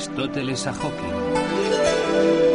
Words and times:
Aristóteles 0.00 0.66
a 0.66 0.72
Hawking. 0.72 2.49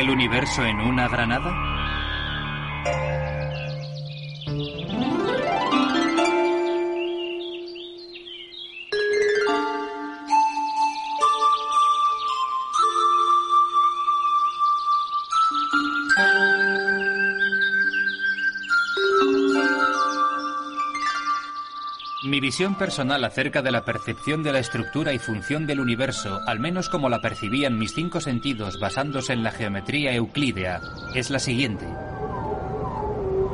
El 0.00 0.08
universo 0.08 0.64
en 0.64 0.80
una 0.80 1.08
granada? 1.08 1.52
Visión 22.60 22.74
personal 22.74 23.24
acerca 23.24 23.62
de 23.62 23.70
la 23.70 23.86
percepción 23.86 24.42
de 24.42 24.52
la 24.52 24.58
estructura 24.58 25.14
y 25.14 25.18
función 25.18 25.66
del 25.66 25.80
universo, 25.80 26.40
al 26.46 26.60
menos 26.60 26.90
como 26.90 27.08
la 27.08 27.22
percibían 27.22 27.78
mis 27.78 27.94
cinco 27.94 28.20
sentidos 28.20 28.78
basándose 28.78 29.32
en 29.32 29.42
la 29.42 29.50
geometría 29.50 30.12
euclídea, 30.12 30.82
es 31.14 31.30
la 31.30 31.38
siguiente. 31.38 31.86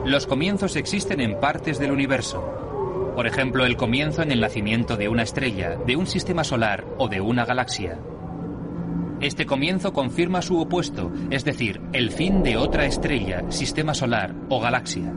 Los 0.04 0.26
comienzos 0.26 0.74
existen 0.74 1.20
en 1.20 1.38
partes 1.38 1.78
del 1.78 1.92
universo. 1.92 3.12
Por 3.14 3.28
ejemplo, 3.28 3.64
el 3.64 3.76
comienzo 3.76 4.22
en 4.22 4.32
el 4.32 4.40
nacimiento 4.40 4.96
de 4.96 5.08
una 5.08 5.22
estrella, 5.22 5.76
de 5.76 5.94
un 5.94 6.08
sistema 6.08 6.42
solar 6.42 6.84
o 6.98 7.06
de 7.06 7.20
una 7.20 7.44
galaxia. 7.44 8.00
Este 9.20 9.46
comienzo 9.46 9.92
confirma 9.92 10.42
su 10.42 10.58
opuesto, 10.58 11.12
es 11.30 11.44
decir, 11.44 11.80
el 11.92 12.10
fin 12.10 12.42
de 12.42 12.56
otra 12.56 12.86
estrella, 12.86 13.44
sistema 13.52 13.94
solar 13.94 14.34
o 14.48 14.60
galaxia. 14.60 15.14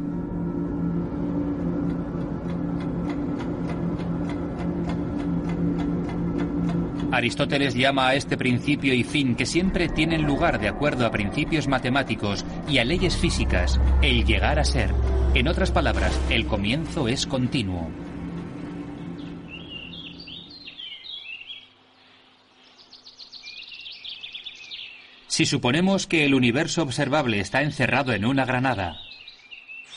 Aristóteles 7.11 7.73
llama 7.73 8.09
a 8.09 8.15
este 8.15 8.37
principio 8.37 8.93
y 8.93 9.03
fin 9.03 9.35
que 9.35 9.47
siempre 9.47 9.89
tienen 9.89 10.27
lugar 10.27 10.59
de 10.59 10.67
acuerdo 10.67 11.07
a 11.07 11.11
principios 11.11 11.67
matemáticos 11.67 12.45
y 12.67 12.77
a 12.77 12.85
leyes 12.85 13.17
físicas, 13.17 13.79
el 14.03 14.25
llegar 14.25 14.59
a 14.59 14.63
ser. 14.63 14.93
En 15.33 15.47
otras 15.47 15.71
palabras, 15.71 16.19
el 16.29 16.45
comienzo 16.45 17.07
es 17.07 17.25
continuo. 17.25 17.89
Si 25.25 25.45
suponemos 25.45 26.05
que 26.05 26.25
el 26.25 26.35
universo 26.35 26.83
observable 26.83 27.39
está 27.39 27.63
encerrado 27.63 28.13
en 28.13 28.25
una 28.25 28.45
granada 28.45 28.97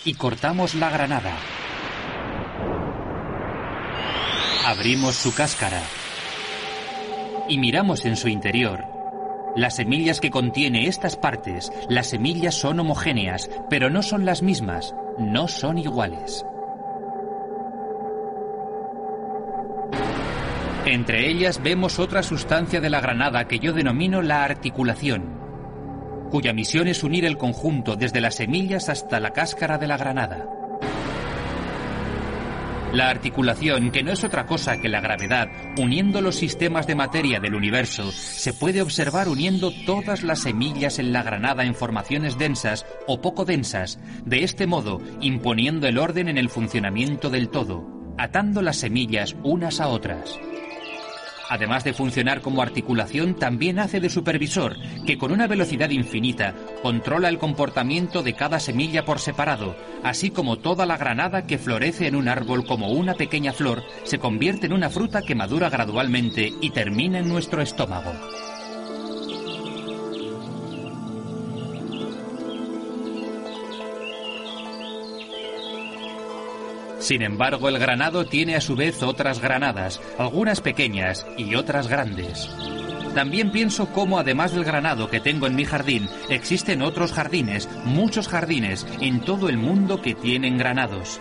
y 0.04 0.14
cortamos 0.14 0.74
la 0.74 0.88
granada, 0.88 1.36
abrimos 4.64 5.16
su 5.16 5.34
cáscara 5.34 5.82
y 7.48 7.58
miramos 7.58 8.04
en 8.04 8.16
su 8.16 8.28
interior, 8.28 8.86
las 9.54 9.76
semillas 9.76 10.20
que 10.20 10.30
contiene 10.30 10.86
estas 10.86 11.16
partes, 11.16 11.70
las 11.88 12.06
semillas 12.06 12.54
son 12.54 12.80
homogéneas, 12.80 13.50
pero 13.68 13.90
no 13.90 14.02
son 14.02 14.24
las 14.24 14.42
mismas, 14.42 14.94
no 15.18 15.46
son 15.46 15.76
iguales. 15.76 16.46
Entre 20.86 21.28
ellas 21.28 21.62
vemos 21.62 21.98
otra 21.98 22.22
sustancia 22.22 22.80
de 22.80 22.90
la 22.90 23.00
granada 23.00 23.46
que 23.46 23.58
yo 23.58 23.72
denomino 23.72 24.22
la 24.22 24.42
articulación, 24.42 25.38
cuya 26.30 26.54
misión 26.54 26.88
es 26.88 27.04
unir 27.04 27.26
el 27.26 27.36
conjunto 27.36 27.94
desde 27.94 28.22
las 28.22 28.36
semillas 28.36 28.88
hasta 28.88 29.20
la 29.20 29.32
cáscara 29.32 29.76
de 29.76 29.86
la 29.86 29.98
granada. 29.98 30.61
La 32.92 33.08
articulación, 33.08 33.90
que 33.90 34.02
no 34.02 34.12
es 34.12 34.22
otra 34.22 34.44
cosa 34.44 34.78
que 34.78 34.90
la 34.90 35.00
gravedad, 35.00 35.48
uniendo 35.78 36.20
los 36.20 36.36
sistemas 36.36 36.86
de 36.86 36.94
materia 36.94 37.40
del 37.40 37.54
universo, 37.54 38.12
se 38.12 38.52
puede 38.52 38.82
observar 38.82 39.30
uniendo 39.30 39.72
todas 39.86 40.22
las 40.22 40.40
semillas 40.40 40.98
en 40.98 41.10
la 41.10 41.22
granada 41.22 41.64
en 41.64 41.74
formaciones 41.74 42.36
densas 42.36 42.84
o 43.06 43.22
poco 43.22 43.46
densas, 43.46 43.98
de 44.26 44.44
este 44.44 44.66
modo 44.66 45.00
imponiendo 45.22 45.86
el 45.86 45.96
orden 45.96 46.28
en 46.28 46.36
el 46.36 46.50
funcionamiento 46.50 47.30
del 47.30 47.48
todo, 47.48 48.14
atando 48.18 48.60
las 48.60 48.76
semillas 48.76 49.36
unas 49.42 49.80
a 49.80 49.88
otras. 49.88 50.38
Además 51.52 51.84
de 51.84 51.92
funcionar 51.92 52.40
como 52.40 52.62
articulación, 52.62 53.34
también 53.34 53.78
hace 53.78 54.00
de 54.00 54.08
supervisor, 54.08 54.74
que 55.04 55.18
con 55.18 55.32
una 55.32 55.46
velocidad 55.46 55.90
infinita 55.90 56.54
controla 56.82 57.28
el 57.28 57.36
comportamiento 57.36 58.22
de 58.22 58.32
cada 58.32 58.58
semilla 58.58 59.04
por 59.04 59.18
separado, 59.18 59.76
así 60.02 60.30
como 60.30 60.56
toda 60.56 60.86
la 60.86 60.96
granada 60.96 61.46
que 61.46 61.58
florece 61.58 62.06
en 62.06 62.16
un 62.16 62.28
árbol 62.28 62.64
como 62.64 62.88
una 62.88 63.12
pequeña 63.12 63.52
flor 63.52 63.82
se 64.04 64.18
convierte 64.18 64.64
en 64.64 64.72
una 64.72 64.88
fruta 64.88 65.20
que 65.20 65.34
madura 65.34 65.68
gradualmente 65.68 66.54
y 66.62 66.70
termina 66.70 67.18
en 67.18 67.28
nuestro 67.28 67.60
estómago. 67.60 68.12
Sin 77.02 77.22
embargo, 77.22 77.68
el 77.68 77.80
granado 77.80 78.26
tiene 78.26 78.54
a 78.54 78.60
su 78.60 78.76
vez 78.76 79.02
otras 79.02 79.40
granadas, 79.40 80.00
algunas 80.18 80.60
pequeñas 80.60 81.26
y 81.36 81.56
otras 81.56 81.88
grandes. 81.88 82.48
También 83.12 83.50
pienso 83.50 83.88
cómo 83.88 84.20
además 84.20 84.52
del 84.52 84.62
granado 84.62 85.10
que 85.10 85.18
tengo 85.18 85.48
en 85.48 85.56
mi 85.56 85.64
jardín, 85.64 86.08
existen 86.30 86.80
otros 86.80 87.12
jardines, 87.12 87.68
muchos 87.84 88.28
jardines, 88.28 88.86
en 89.00 89.20
todo 89.20 89.48
el 89.48 89.58
mundo 89.58 90.00
que 90.00 90.14
tienen 90.14 90.56
granados. 90.58 91.20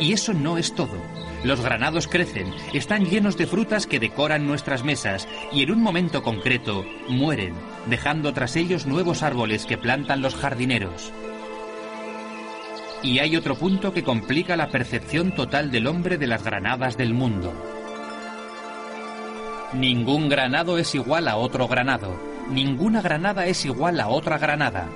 Y 0.00 0.14
eso 0.14 0.32
no 0.32 0.56
es 0.56 0.74
todo. 0.74 0.96
Los 1.44 1.60
granados 1.60 2.08
crecen, 2.08 2.54
están 2.72 3.04
llenos 3.04 3.36
de 3.36 3.46
frutas 3.46 3.86
que 3.86 4.00
decoran 4.00 4.46
nuestras 4.46 4.82
mesas 4.82 5.28
y 5.52 5.62
en 5.62 5.72
un 5.72 5.82
momento 5.82 6.22
concreto 6.22 6.86
mueren, 7.10 7.52
dejando 7.84 8.32
tras 8.32 8.56
ellos 8.56 8.86
nuevos 8.86 9.22
árboles 9.22 9.66
que 9.66 9.76
plantan 9.76 10.22
los 10.22 10.34
jardineros. 10.34 11.12
Y 13.02 13.18
hay 13.18 13.36
otro 13.36 13.54
punto 13.54 13.92
que 13.92 14.02
complica 14.02 14.56
la 14.56 14.68
percepción 14.68 15.32
total 15.32 15.70
del 15.70 15.86
hombre 15.86 16.18
de 16.18 16.26
las 16.26 16.42
granadas 16.42 16.96
del 16.96 17.14
mundo. 17.14 17.52
Ningún 19.74 20.28
granado 20.28 20.78
es 20.78 20.94
igual 20.94 21.28
a 21.28 21.36
otro 21.36 21.68
granado. 21.68 22.18
Ninguna 22.50 23.02
granada 23.02 23.46
es 23.46 23.64
igual 23.64 24.00
a 24.00 24.08
otra 24.08 24.38
granada. 24.38 24.88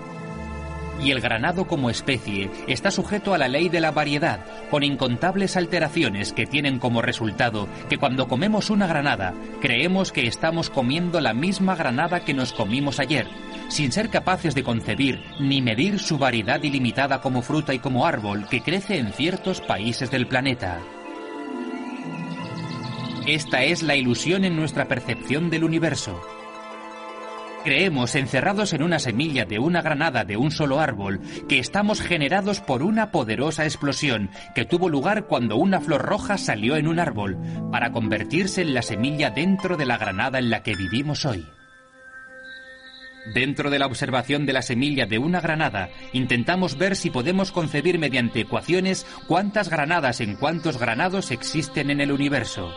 Y 1.03 1.13
el 1.13 1.21
granado 1.21 1.67
como 1.67 1.89
especie 1.89 2.51
está 2.67 2.91
sujeto 2.91 3.33
a 3.33 3.39
la 3.39 3.49
ley 3.49 3.69
de 3.69 3.81
la 3.81 3.91
variedad, 3.91 4.45
con 4.71 4.83
incontables 4.83 5.57
alteraciones 5.57 6.33
que 6.33 6.47
tienen 6.47 6.79
como 6.79 7.01
resultado 7.01 7.69
que 7.89 7.97
cuando 7.97 8.29
comemos 8.29 8.69
una 8.69 8.87
granada, 8.87 9.35
creemos 9.61 10.13
que 10.13 10.27
estamos 10.27 10.69
comiendo 10.69 11.21
la 11.21 11.33
misma 11.33 11.75
granada 11.75 12.21
que 12.21 12.35
nos 12.35 12.53
comimos 12.53 13.01
ayer, 13.01 13.27
sin 13.69 13.93
ser 13.93 14.11
capaces 14.11 14.55
de 14.55 14.63
concebir 14.63 15.23
ni 15.39 15.63
medir 15.63 15.99
su 15.99 16.19
variedad 16.19 16.63
ilimitada 16.63 17.21
como 17.21 17.41
fruta 17.41 17.73
y 17.73 17.79
como 17.79 18.07
árbol 18.07 18.47
que 18.49 18.61
crece 18.61 18.99
en 18.99 19.13
ciertos 19.13 19.61
países 19.61 20.11
del 20.11 20.27
planeta. 20.27 20.81
Esta 23.27 23.63
es 23.63 23.83
la 23.83 23.97
ilusión 23.97 24.45
en 24.45 24.57
nuestra 24.57 24.89
percepción 24.89 25.51
del 25.51 25.65
universo. 25.65 26.21
Creemos, 27.63 28.15
encerrados 28.15 28.73
en 28.73 28.83
una 28.83 28.99
semilla 28.99 29.45
de 29.45 29.59
una 29.59 29.83
granada 29.83 30.25
de 30.25 30.39
un 30.39 30.51
solo 30.51 30.81
árbol, 30.81 31.21
que 31.47 31.59
estamos 31.59 32.01
generados 32.01 32.61
por 32.61 32.83
una 32.83 33.11
poderosa 33.11 33.65
explosión 33.65 34.31
que 34.55 34.65
tuvo 34.65 34.89
lugar 34.89 35.27
cuando 35.27 35.57
una 35.57 35.81
flor 35.81 36.03
roja 36.03 36.39
salió 36.39 36.77
en 36.77 36.89
un 36.89 36.99
árbol, 36.99 37.37
para 37.71 37.93
convertirse 37.93 38.63
en 38.63 38.73
la 38.73 38.81
semilla 38.81 39.31
dentro 39.31 39.77
de 39.77 39.85
la 39.85 39.99
granada 39.99 40.39
en 40.39 40.49
la 40.49 40.63
que 40.63 40.75
vivimos 40.75 41.27
hoy. 41.27 41.45
Dentro 43.35 43.69
de 43.69 43.79
la 43.79 43.87
observación 43.87 44.47
de 44.47 44.55
la 44.55 44.63
semilla 44.63 45.05
de 45.05 45.19
una 45.19 45.43
granada, 45.43 45.91
intentamos 46.15 46.79
ver 46.79 46.97
si 46.97 47.11
podemos 47.11 47.53
concebir 47.53 47.99
mediante 47.99 48.41
ecuaciones 48.41 49.07
cuántas 49.27 49.69
granadas 49.69 50.23
en 50.23 50.37
cuántos 50.37 50.79
granados 50.79 51.31
existen 51.31 51.91
en 51.91 52.01
el 52.01 52.11
universo. 52.11 52.75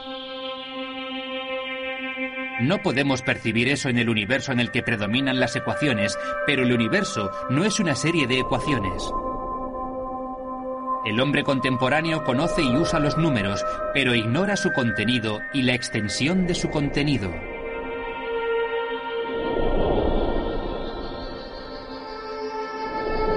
No 2.62 2.78
podemos 2.80 3.22
percibir 3.22 3.68
eso 3.68 3.90
en 3.90 3.98
el 3.98 4.10
universo 4.10 4.52
en 4.52 4.60
el 4.60 4.72
que 4.72 4.84
predominan 4.84 5.40
las 5.40 5.56
ecuaciones, 5.56 6.18
pero 6.46 6.64
el 6.64 6.72
universo 6.72 7.32
no 7.50 7.66
es 7.66 7.80
una 7.80 7.96
serie 7.96 8.28
de 8.28 8.40
ecuaciones. 8.40 9.12
El 11.06 11.20
hombre 11.20 11.44
contemporáneo 11.44 12.24
conoce 12.24 12.62
y 12.62 12.76
usa 12.76 13.00
los 13.00 13.18
números, 13.18 13.66
pero 13.94 14.16
ignora 14.16 14.56
su 14.56 14.72
contenido 14.72 15.42
y 15.52 15.64
la 15.64 15.74
extensión 15.74 16.48
de 16.48 16.56
su 16.56 16.70
contenido. 16.70 17.30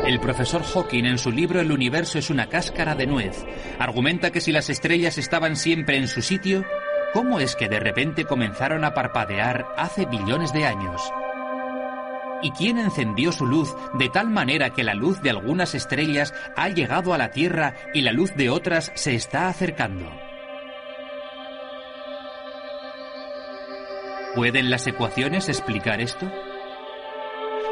El 0.07 0.21
profesor 0.21 0.63
Hawking 0.63 1.05
en 1.05 1.19
su 1.19 1.33
libro 1.33 1.61
El 1.61 1.73
universo 1.73 2.21
es 2.21 2.31
una 2.31 2.49
cáscara 2.49 2.95
de 2.95 3.09
nuez 3.09 3.45
argumenta 3.81 4.31
que 4.31 4.41
si 4.41 4.53
las 4.53 4.71
estrellas 4.71 5.19
estaban 5.19 5.57
siempre 5.57 5.97
en 5.97 6.07
su 6.07 6.23
sitio, 6.23 6.65
¿cómo 7.17 7.41
es 7.41 7.57
que 7.57 7.71
de 7.71 7.81
repente 7.81 8.27
comenzaron 8.27 8.85
a 8.85 8.93
parpadear 8.93 9.73
hace 9.79 10.05
billones 10.05 10.53
de 10.53 10.67
años? 10.67 11.01
¿Y 12.43 12.51
quién 12.51 12.77
encendió 12.77 13.33
su 13.33 13.47
luz 13.47 13.75
de 13.95 14.11
tal 14.11 14.29
manera 14.29 14.75
que 14.75 14.85
la 14.85 14.93
luz 14.93 15.23
de 15.23 15.31
algunas 15.31 15.75
estrellas 15.75 16.35
ha 16.57 16.69
llegado 16.69 17.15
a 17.15 17.19
la 17.19 17.31
Tierra 17.31 17.73
y 17.95 18.03
la 18.03 18.13
luz 18.13 18.35
de 18.37 18.51
otras 18.51 18.93
se 18.97 19.15
está 19.15 19.49
acercando? 19.49 20.05
¿Pueden 24.35 24.69
las 24.69 24.87
ecuaciones 24.87 25.49
explicar 25.49 26.03
esto? 26.03 26.31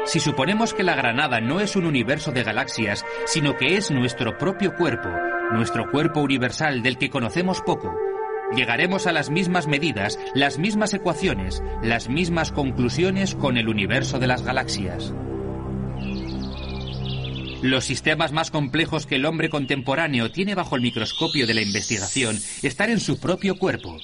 Si 0.05 0.19
suponemos 0.19 0.73
que 0.73 0.81
la 0.81 0.95
granada 0.95 1.39
no 1.39 1.59
es 1.59 1.75
un 1.75 1.85
universo 1.85 2.31
de 2.31 2.41
galaxias, 2.41 3.05
sino 3.27 3.55
que 3.57 3.77
es 3.77 3.91
nuestro 3.91 4.39
propio 4.39 4.75
cuerpo, 4.75 5.09
nuestro 5.51 5.91
cuerpo 5.91 6.21
universal 6.21 6.81
del 6.81 6.97
que 6.97 7.11
conocemos 7.11 7.61
poco, 7.61 7.95
llegaremos 8.53 9.07
a 9.07 9.11
las 9.11 9.29
mismas 9.29 9.67
medidas, 9.67 10.19
las 10.33 10.57
mismas 10.57 10.93
ecuaciones, 10.93 11.63
las 11.81 12.09
mismas 12.09 12.51
conclusiones 12.51 13.35
con 13.35 13.57
el 13.57 13.69
universo 13.69 14.19
de 14.19 14.27
las 14.27 14.43
galaxias. 14.43 15.13
Los 17.61 17.85
sistemas 17.85 18.31
más 18.31 18.51
complejos 18.51 19.05
que 19.05 19.15
el 19.15 19.25
hombre 19.25 19.49
contemporáneo 19.49 20.31
tiene 20.31 20.55
bajo 20.55 20.75
el 20.75 20.81
microscopio 20.81 21.47
de 21.47 21.53
la 21.53 21.61
investigación 21.61 22.37
están 22.61 22.89
en 22.89 22.99
su 22.99 23.19
propio 23.19 23.57
cuerpo, 23.57 23.97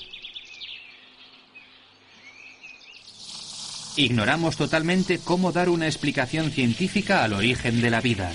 Ignoramos 3.97 4.55
totalmente 4.55 5.19
cómo 5.19 5.51
dar 5.51 5.67
una 5.67 5.85
explicación 5.85 6.49
científica 6.51 7.23
al 7.23 7.33
origen 7.33 7.81
de 7.81 7.89
la 7.89 7.99
vida. 7.99 8.31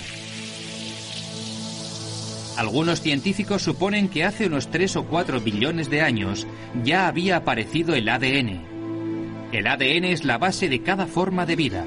Algunos 2.57 3.01
científicos 3.01 3.61
suponen 3.61 4.09
que 4.09 4.23
hace 4.23 4.47
unos 4.47 4.71
3 4.71 4.95
o 4.95 5.05
4 5.05 5.41
billones 5.41 5.91
de 5.91 6.01
años 6.01 6.47
ya 6.83 7.07
había 7.07 7.37
aparecido 7.37 7.93
el 7.93 8.09
ADN. 8.09 9.51
El 9.51 9.67
ADN 9.67 10.05
es 10.05 10.25
la 10.25 10.39
base 10.39 10.67
de 10.67 10.81
cada 10.81 11.05
forma 11.05 11.45
de 11.45 11.55
vida. 11.55 11.85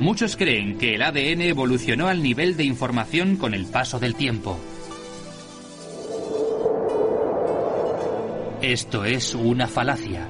Muchos 0.00 0.36
creen 0.36 0.78
que 0.78 0.96
el 0.96 1.02
ADN 1.02 1.42
evolucionó 1.42 2.08
al 2.08 2.24
nivel 2.24 2.56
de 2.56 2.64
información 2.64 3.36
con 3.36 3.54
el 3.54 3.66
paso 3.66 4.00
del 4.00 4.16
tiempo. 4.16 4.58
Esto 8.62 9.04
es 9.04 9.32
una 9.36 9.68
falacia. 9.68 10.28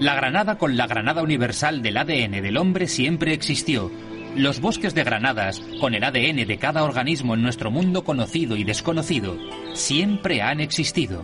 La 0.00 0.14
granada 0.14 0.56
con 0.56 0.78
la 0.78 0.86
granada 0.86 1.22
universal 1.22 1.82
del 1.82 1.98
ADN 1.98 2.42
del 2.42 2.56
hombre 2.56 2.88
siempre 2.88 3.34
existió. 3.34 3.90
Los 4.36 4.62
bosques 4.62 4.94
de 4.94 5.04
granadas, 5.04 5.60
con 5.78 5.94
el 5.94 6.02
ADN 6.04 6.46
de 6.46 6.56
cada 6.58 6.84
organismo 6.84 7.34
en 7.34 7.42
nuestro 7.42 7.70
mundo 7.70 8.02
conocido 8.02 8.56
y 8.56 8.64
desconocido, 8.64 9.36
siempre 9.74 10.40
han 10.40 10.60
existido. 10.60 11.22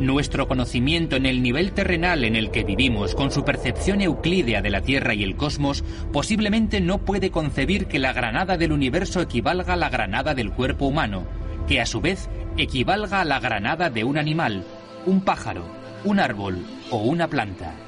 Nuestro 0.00 0.48
conocimiento 0.48 1.14
en 1.14 1.26
el 1.26 1.42
nivel 1.42 1.72
terrenal 1.72 2.24
en 2.24 2.34
el 2.34 2.50
que 2.50 2.64
vivimos, 2.64 3.14
con 3.14 3.30
su 3.30 3.44
percepción 3.44 4.00
euclídea 4.00 4.62
de 4.62 4.70
la 4.70 4.80
Tierra 4.80 5.14
y 5.14 5.22
el 5.22 5.36
cosmos, 5.36 5.84
posiblemente 6.12 6.80
no 6.80 6.98
puede 6.98 7.30
concebir 7.30 7.86
que 7.86 8.00
la 8.00 8.12
granada 8.12 8.56
del 8.56 8.72
universo 8.72 9.20
equivalga 9.20 9.74
a 9.74 9.76
la 9.76 9.90
granada 9.90 10.34
del 10.34 10.50
cuerpo 10.50 10.86
humano, 10.86 11.24
que 11.68 11.80
a 11.80 11.86
su 11.86 12.00
vez 12.00 12.28
equivalga 12.56 13.20
a 13.20 13.24
la 13.24 13.38
granada 13.38 13.90
de 13.90 14.02
un 14.02 14.18
animal, 14.18 14.64
un 15.06 15.20
pájaro, 15.20 15.62
un 16.04 16.18
árbol 16.18 16.66
o 16.90 16.98
una 16.98 17.28
planta. 17.28 17.87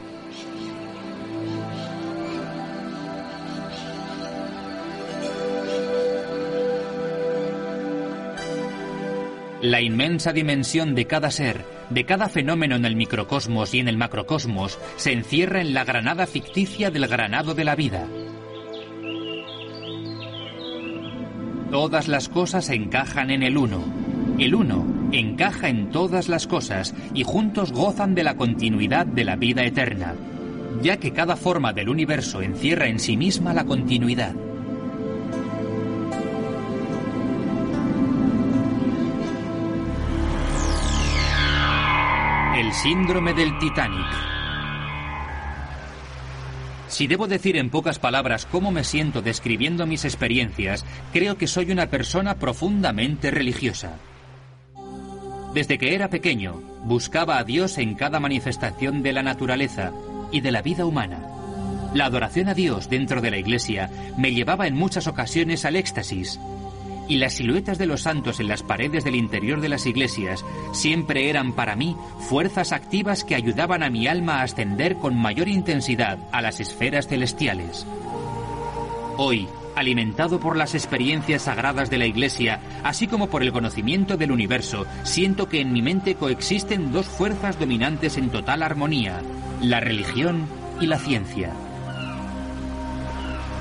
La 9.63 9.83
inmensa 9.83 10.33
dimensión 10.33 10.95
de 10.95 11.07
cada 11.07 11.31
ser, 11.31 11.67
de 11.91 12.07
cada 12.07 12.31
fenómeno 12.31 12.77
en 12.77 12.87
el 12.87 12.97
microcosmos 12.97 13.75
y 13.75 13.81
en 13.81 13.89
el 13.89 13.99
macrocosmos, 13.99 14.79
se 14.97 15.13
encierra 15.13 15.61
en 15.61 15.75
la 15.75 15.85
granada 15.85 16.27
ficticia 16.27 16.91
del 16.91 17.07
granado 17.07 17.55
de 17.55 17.65
la 17.65 17.77
vida. 17.77 18.07
Todas 21.71 22.09
las 22.09 22.31
cosas 22.31 22.71
encajan 22.71 23.31
en 23.31 23.43
el 23.43 23.59
uno. 23.59 23.85
El 24.39 24.55
uno 24.55 24.87
encaja 25.13 25.69
en 25.69 25.91
todas 25.91 26.31
las 26.31 26.47
cosas 26.47 26.95
y 27.13 27.23
juntos 27.25 27.71
gozan 27.73 28.15
de 28.15 28.25
la 28.25 28.37
continuidad 28.37 29.05
de 29.05 29.25
la 29.25 29.37
vida 29.37 29.63
eterna, 29.65 30.15
ya 30.81 30.97
que 30.97 31.13
cada 31.13 31.37
forma 31.37 31.75
del 31.75 31.91
universo 31.91 32.41
encierra 32.41 32.89
en 32.89 32.99
sí 32.99 33.19
misma 33.19 33.53
la 33.53 33.65
continuidad. 33.65 34.35
El 42.61 42.75
síndrome 42.75 43.33
del 43.33 43.59
Titanic. 43.59 44.07
Si 46.89 47.07
debo 47.07 47.27
decir 47.27 47.57
en 47.57 47.71
pocas 47.71 47.99
palabras 47.99 48.45
cómo 48.45 48.71
me 48.71 48.85
siento 48.85 49.23
describiendo 49.23 49.87
mis 49.87 50.05
experiencias, 50.05 50.85
creo 51.11 51.39
que 51.39 51.47
soy 51.47 51.71
una 51.71 51.87
persona 51.87 52.35
profundamente 52.35 53.31
religiosa. 53.31 53.97
Desde 55.55 55.79
que 55.79 55.95
era 55.95 56.11
pequeño, 56.11 56.61
buscaba 56.85 57.39
a 57.39 57.45
Dios 57.45 57.79
en 57.79 57.95
cada 57.95 58.21
manifestación 58.21 59.03
de 59.03 59.15
la 59.15 59.23
naturaleza 59.23 59.93
y 60.31 60.43
de 60.43 60.53
la 60.53 60.61
vida 60.61 60.85
humana. 60.85 61.19
La 61.95 62.05
adoración 62.05 62.51
a 62.51 62.55
Dios 62.55 62.91
dentro 62.91 63.23
de 63.23 63.31
la 63.31 63.39
iglesia 63.39 63.91
me 64.19 64.35
llevaba 64.35 64.67
en 64.67 64.75
muchas 64.75 65.07
ocasiones 65.07 65.65
al 65.65 65.77
éxtasis, 65.77 66.39
y 67.11 67.17
las 67.17 67.35
siluetas 67.35 67.77
de 67.77 67.87
los 67.87 68.03
santos 68.03 68.39
en 68.39 68.47
las 68.47 68.63
paredes 68.63 69.03
del 69.03 69.17
interior 69.17 69.61
de 69.61 69.69
las 69.69 69.85
iglesias 69.85 70.45
siempre 70.73 71.29
eran 71.29 71.53
para 71.53 71.75
mí 71.75 71.97
fuerzas 72.21 72.71
activas 72.71 73.25
que 73.25 73.35
ayudaban 73.35 73.83
a 73.83 73.91
mi 73.91 74.07
alma 74.07 74.37
a 74.37 74.43
ascender 74.45 74.95
con 74.95 75.19
mayor 75.19 75.49
intensidad 75.49 76.21
a 76.31 76.41
las 76.41 76.61
esferas 76.61 77.09
celestiales. 77.09 77.85
Hoy, 79.17 79.49
alimentado 79.75 80.39
por 80.39 80.57
las 80.57 80.77
experiencias 80.77 81.43
sagradas 81.43 81.91
de 81.91 81.99
la 81.99 82.07
Iglesia, 82.07 82.61
así 82.85 83.09
como 83.09 83.29
por 83.29 83.43
el 83.43 83.51
conocimiento 83.51 84.17
del 84.17 84.31
universo, 84.31 84.87
siento 85.03 85.49
que 85.49 85.61
en 85.61 85.73
mi 85.73 85.83
mente 85.83 86.15
coexisten 86.15 86.93
dos 86.93 87.07
fuerzas 87.07 87.59
dominantes 87.59 88.19
en 88.19 88.31
total 88.31 88.63
armonía, 88.63 89.21
la 89.61 89.81
religión 89.81 90.47
y 90.81 90.87
la 90.87 91.01
ciencia. 91.01 91.53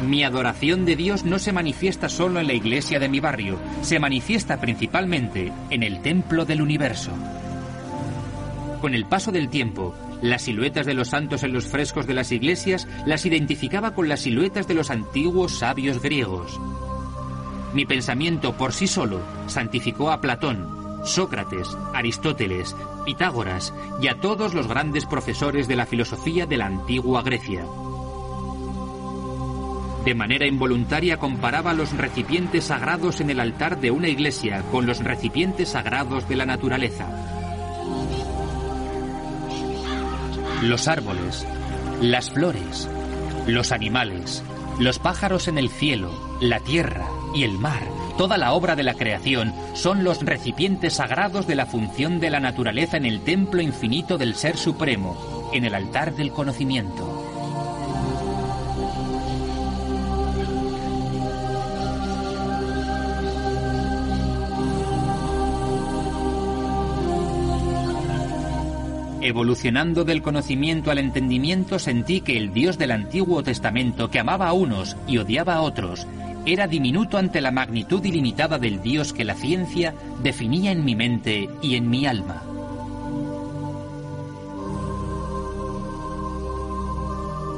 Mi 0.01 0.23
adoración 0.23 0.85
de 0.85 0.95
Dios 0.95 1.25
no 1.25 1.39
se 1.39 1.51
manifiesta 1.51 2.07
solo 2.07 2.39
en 2.39 2.47
la 2.47 2.53
iglesia 2.53 2.99
de 2.99 3.09
mi 3.09 3.19
barrio, 3.19 3.59
se 3.81 3.99
manifiesta 3.99 4.61
principalmente 4.61 5.51
en 5.69 5.83
el 5.83 6.01
templo 6.01 6.45
del 6.45 6.61
universo. 6.61 7.11
Con 8.79 8.93
el 8.93 9.05
paso 9.05 9.33
del 9.33 9.49
tiempo, 9.49 9.93
las 10.21 10.43
siluetas 10.43 10.85
de 10.85 10.93
los 10.93 11.09
santos 11.09 11.43
en 11.43 11.51
los 11.51 11.65
frescos 11.65 12.07
de 12.07 12.13
las 12.13 12.31
iglesias 12.31 12.87
las 13.05 13.25
identificaba 13.25 13.93
con 13.93 14.07
las 14.07 14.21
siluetas 14.21 14.69
de 14.69 14.73
los 14.73 14.89
antiguos 14.89 15.59
sabios 15.59 16.01
griegos. 16.01 16.59
Mi 17.73 17.85
pensamiento 17.85 18.53
por 18.53 18.71
sí 18.71 18.87
solo 18.87 19.21
santificó 19.47 20.11
a 20.11 20.21
Platón, 20.21 20.65
Sócrates, 21.03 21.77
Aristóteles, 21.93 22.73
Pitágoras 23.05 23.73
y 24.01 24.07
a 24.07 24.15
todos 24.19 24.53
los 24.53 24.67
grandes 24.67 25.05
profesores 25.05 25.67
de 25.67 25.75
la 25.75 25.85
filosofía 25.85 26.45
de 26.45 26.57
la 26.57 26.67
antigua 26.67 27.21
Grecia. 27.21 27.65
De 30.05 30.15
manera 30.15 30.47
involuntaria 30.47 31.17
comparaba 31.17 31.73
los 31.73 31.91
recipientes 31.93 32.65
sagrados 32.65 33.19
en 33.21 33.29
el 33.29 33.39
altar 33.39 33.79
de 33.79 33.91
una 33.91 34.07
iglesia 34.07 34.63
con 34.71 34.85
los 34.85 35.03
recipientes 35.03 35.69
sagrados 35.69 36.27
de 36.27 36.35
la 36.35 36.45
naturaleza. 36.45 37.07
los 40.61 40.89
árboles, 40.89 41.47
las 42.01 42.31
flores, 42.31 42.89
los 43.47 43.71
animales, 43.71 44.43
los 44.77 44.99
pájaros 44.99 45.47
en 45.47 45.57
el 45.57 45.69
cielo, 45.69 46.11
la 46.41 46.59
tierra 46.59 47.07
y 47.33 47.43
el 47.43 47.53
mar, 47.53 47.81
toda 48.17 48.37
la 48.37 48.51
obra 48.51 48.75
de 48.75 48.83
la 48.83 48.93
creación, 48.95 49.53
son 49.73 50.03
los 50.03 50.21
recipientes 50.21 50.95
sagrados 50.95 51.47
de 51.47 51.55
la 51.55 51.65
función 51.65 52.19
de 52.19 52.29
la 52.29 52.41
naturaleza 52.41 52.97
en 52.97 53.05
el 53.05 53.21
templo 53.21 53.61
infinito 53.61 54.17
del 54.17 54.35
Ser 54.35 54.57
Supremo, 54.57 55.49
en 55.53 55.63
el 55.63 55.73
altar 55.73 56.15
del 56.15 56.31
conocimiento. 56.31 57.28
Evolucionando 69.29 70.05
del 70.05 70.23
conocimiento 70.23 70.89
al 70.89 70.97
entendimiento 70.97 71.77
sentí 71.77 72.21
que 72.21 72.35
el 72.35 72.51
Dios 72.51 72.79
del 72.79 72.89
Antiguo 72.89 73.43
Testamento, 73.43 74.09
que 74.09 74.17
amaba 74.17 74.47
a 74.47 74.53
unos 74.53 74.97
y 75.07 75.19
odiaba 75.19 75.53
a 75.53 75.61
otros, 75.61 76.07
era 76.47 76.65
diminuto 76.65 77.19
ante 77.19 77.39
la 77.39 77.51
magnitud 77.51 78.03
ilimitada 78.03 78.57
del 78.57 78.81
Dios 78.81 79.13
que 79.13 79.23
la 79.23 79.35
ciencia 79.35 79.93
definía 80.23 80.71
en 80.71 80.83
mi 80.83 80.95
mente 80.95 81.47
y 81.61 81.75
en 81.75 81.91
mi 81.91 82.07
alma. 82.07 82.41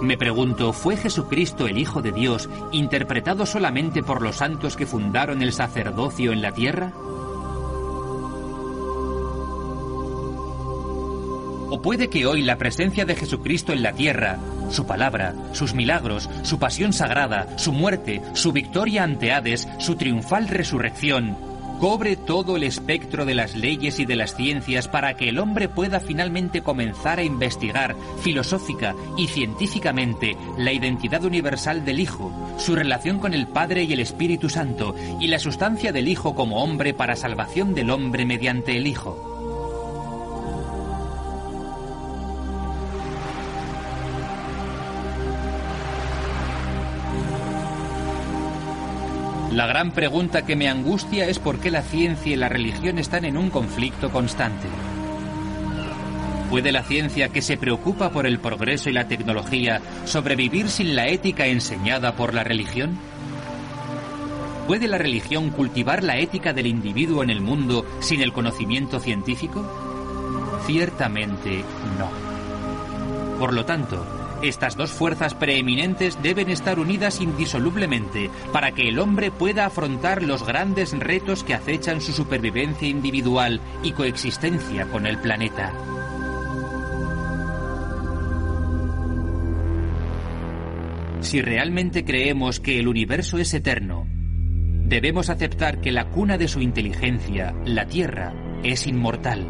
Me 0.02 0.18
pregunto, 0.18 0.74
¿fue 0.74 0.98
Jesucristo 0.98 1.68
el 1.68 1.78
Hijo 1.78 2.02
de 2.02 2.12
Dios 2.12 2.50
interpretado 2.74 3.46
solamente 3.46 4.04
por 4.04 4.22
los 4.22 4.36
santos 4.36 4.76
que 4.76 4.86
fundaron 4.86 5.42
el 5.42 5.54
sacerdocio 5.54 6.34
en 6.34 6.42
la 6.42 6.52
tierra? 6.52 6.92
¿O 11.72 11.82
puede 11.82 12.10
que 12.10 12.26
hoy 12.26 12.42
la 12.42 12.58
presencia 12.58 13.06
de 13.06 13.16
Jesucristo 13.16 13.72
en 13.72 13.82
la 13.82 13.94
tierra, 13.94 14.38
su 14.72 14.86
palabra, 14.86 15.34
sus 15.54 15.74
milagros, 15.74 16.30
su 16.44 16.60
pasión 16.60 16.92
sagrada, 16.92 17.58
su 17.58 17.72
muerte, 17.72 18.22
su 18.34 18.52
victoria 18.52 19.04
ante 19.04 19.32
Hades, 19.32 19.70
su 19.80 19.96
triunfal 19.96 20.50
resurrección, 20.50 21.38
cobre 21.80 22.18
todo 22.18 22.58
el 22.58 22.64
espectro 22.64 23.24
de 23.24 23.36
las 23.36 23.56
leyes 23.56 24.00
y 24.02 24.06
de 24.06 24.18
las 24.18 24.36
ciencias 24.36 24.90
para 24.90 25.16
que 25.16 25.30
el 25.30 25.40
hombre 25.40 25.70
pueda 25.70 26.02
finalmente 26.02 26.62
comenzar 26.62 27.20
a 27.20 27.24
investigar 27.24 27.96
filosófica 28.22 28.94
y 29.18 29.28
científicamente 29.28 30.36
la 30.58 30.74
identidad 30.74 31.24
universal 31.24 31.86
del 31.86 32.02
Hijo, 32.02 32.34
su 32.58 32.76
relación 32.76 33.18
con 33.20 33.34
el 33.34 33.48
Padre 33.48 33.84
y 33.84 33.94
el 33.94 34.02
Espíritu 34.02 34.50
Santo 34.50 34.94
y 35.22 35.28
la 35.28 35.40
sustancia 35.40 35.94
del 35.94 36.10
Hijo 36.10 36.36
como 36.36 36.62
hombre 36.62 36.94
para 36.94 37.16
salvación 37.16 37.74
del 37.74 37.92
hombre 37.92 38.26
mediante 38.26 38.76
el 38.76 38.88
Hijo. 38.88 39.31
La 49.52 49.68
gran 49.68 49.92
pregunta 49.92 50.46
que 50.46 50.56
me 50.56 50.70
angustia 50.70 51.28
es 51.28 51.38
por 51.38 51.60
qué 51.60 51.72
la 51.72 51.82
ciencia 51.82 52.32
y 52.32 52.38
la 52.38 52.48
religión 52.48 52.98
están 52.98 53.26
en 53.26 53.36
un 53.36 53.50
conflicto 53.50 54.10
constante. 54.10 54.70
¿Puede 56.50 56.72
la 56.72 56.84
ciencia 56.84 57.30
que 57.30 57.42
se 57.42 57.58
preocupa 57.58 58.12
por 58.12 58.26
el 58.26 58.40
progreso 58.40 58.90
y 58.90 58.94
la 58.94 59.10
tecnología 59.10 59.82
sobrevivir 60.06 60.70
sin 60.70 60.96
la 60.96 61.10
ética 61.10 61.48
enseñada 61.48 62.16
por 62.16 62.34
la 62.34 62.46
religión? 62.46 62.98
¿Puede 64.68 64.88
la 64.88 64.98
religión 64.98 65.50
cultivar 65.50 66.02
la 66.02 66.18
ética 66.18 66.54
del 66.54 66.68
individuo 66.68 67.22
en 67.22 67.30
el 67.30 67.42
mundo 67.42 67.86
sin 68.00 68.22
el 68.22 68.32
conocimiento 68.32 69.02
científico? 69.02 69.66
Ciertamente 70.66 71.66
no. 72.00 73.38
Por 73.38 73.54
lo 73.54 73.66
tanto, 73.66 74.21
estas 74.42 74.76
dos 74.76 74.92
fuerzas 74.92 75.34
preeminentes 75.34 76.22
deben 76.22 76.50
estar 76.50 76.80
unidas 76.80 77.22
indisolublemente 77.22 78.30
para 78.52 78.72
que 78.72 78.90
el 78.90 79.00
hombre 79.00 79.32
pueda 79.32 79.66
afrontar 79.66 80.24
los 80.24 80.46
grandes 80.46 80.98
retos 80.98 81.44
que 81.44 81.54
acechan 81.54 82.02
su 82.02 82.12
supervivencia 82.12 82.88
individual 82.88 83.62
y 83.84 83.92
coexistencia 83.92 84.86
con 84.86 85.06
el 85.06 85.18
planeta. 85.18 85.74
Si 91.22 91.42
realmente 91.42 92.04
creemos 92.04 92.60
que 92.60 92.80
el 92.80 92.88
universo 92.88 93.38
es 93.38 93.54
eterno, 93.54 94.08
debemos 94.86 95.30
aceptar 95.30 95.80
que 95.80 95.92
la 95.92 96.10
cuna 96.10 96.38
de 96.38 96.48
su 96.48 96.62
inteligencia, 96.62 97.54
la 97.64 97.86
Tierra, 97.86 98.34
es 98.64 98.88
inmortal. 98.88 99.48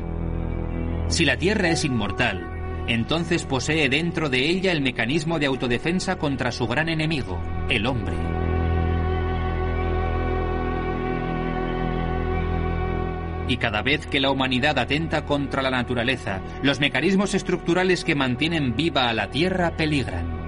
Si 1.07 1.25
la 1.25 1.37
Tierra 1.37 1.69
es 1.69 1.83
inmortal, 1.85 2.50
entonces 2.87 3.45
posee 3.45 3.89
dentro 3.89 4.29
de 4.29 4.49
ella 4.49 4.71
el 4.71 4.81
mecanismo 4.81 5.39
de 5.39 5.45
autodefensa 5.45 6.17
contra 6.17 6.51
su 6.51 6.67
gran 6.67 6.89
enemigo, 6.89 7.41
el 7.69 7.85
hombre. 7.85 8.15
Y 13.47 13.57
cada 13.57 13.81
vez 13.81 14.07
que 14.07 14.21
la 14.21 14.31
humanidad 14.31 14.79
atenta 14.79 15.25
contra 15.25 15.61
la 15.61 15.69
naturaleza, 15.71 16.41
los 16.63 16.79
mecanismos 16.79 17.33
estructurales 17.33 18.05
que 18.05 18.15
mantienen 18.15 18.75
viva 18.75 19.09
a 19.09 19.13
la 19.13 19.29
Tierra 19.29 19.75
peligran. 19.75 20.40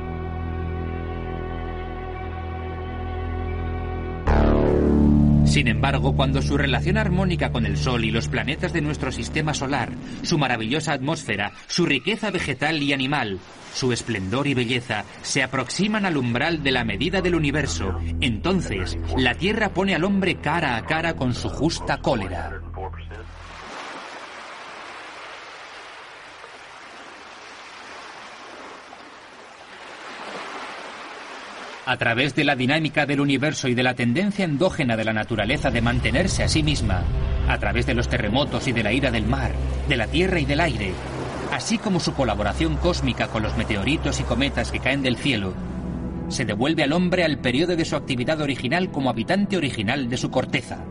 Sin 5.53 5.67
embargo, 5.67 6.15
cuando 6.15 6.41
su 6.41 6.57
relación 6.57 6.97
armónica 6.97 7.51
con 7.51 7.67
el 7.67 7.77
Sol 7.77 8.05
y 8.05 8.09
los 8.09 8.27
planetas 8.27 8.73
de 8.73 8.81
nuestro 8.81 9.11
sistema 9.11 9.53
solar, 9.53 9.91
su 10.23 10.39
maravillosa 10.39 10.93
atmósfera, 10.93 11.51
su 11.67 11.85
riqueza 11.85 12.31
vegetal 12.31 12.81
y 12.81 12.91
animal, 12.91 13.37
su 13.71 13.93
esplendor 13.93 14.47
y 14.47 14.55
belleza 14.55 15.05
se 15.21 15.43
aproximan 15.43 16.07
al 16.07 16.17
umbral 16.17 16.63
de 16.63 16.71
la 16.71 16.83
medida 16.83 17.21
del 17.21 17.35
universo, 17.35 17.99
entonces 18.19 18.97
la 19.15 19.35
Tierra 19.35 19.75
pone 19.75 19.93
al 19.93 20.05
hombre 20.05 20.37
cara 20.37 20.75
a 20.75 20.87
cara 20.87 21.15
con 21.15 21.35
su 21.35 21.49
justa 21.49 21.99
cólera. 21.99 22.59
A 31.85 31.97
través 31.97 32.33
de 32.33 32.45
la 32.45 32.55
dinámica 32.55 33.05
del 33.05 33.19
universo 33.19 33.67
y 33.67 33.73
de 33.73 33.83
la 33.83 33.93
tendencia 33.93 34.45
endógena 34.45 34.95
de 34.95 35.03
la 35.03 35.11
naturaleza 35.11 35.69
de 35.69 35.81
mantenerse 35.81 36.41
a 36.41 36.47
sí 36.47 36.63
misma, 36.63 37.03
a 37.49 37.57
través 37.57 37.85
de 37.85 37.93
los 37.93 38.07
terremotos 38.07 38.69
y 38.69 38.71
de 38.71 38.83
la 38.83 38.93
ira 38.93 39.11
del 39.11 39.25
mar, 39.25 39.51
de 39.89 39.97
la 39.97 40.07
tierra 40.07 40.39
y 40.39 40.45
del 40.45 40.61
aire, 40.61 40.93
así 41.51 41.77
como 41.77 41.99
su 41.99 42.13
colaboración 42.13 42.77
cósmica 42.77 43.27
con 43.27 43.43
los 43.43 43.57
meteoritos 43.57 44.21
y 44.21 44.23
cometas 44.23 44.71
que 44.71 44.79
caen 44.79 45.03
del 45.03 45.17
cielo, 45.17 45.53
se 46.29 46.45
devuelve 46.45 46.83
al 46.83 46.93
hombre 46.93 47.25
al 47.25 47.39
periodo 47.39 47.75
de 47.75 47.83
su 47.83 47.97
actividad 47.97 48.39
original 48.39 48.89
como 48.89 49.09
habitante 49.09 49.57
original 49.57 50.09
de 50.09 50.17
su 50.17 50.31
corteza. 50.31 50.85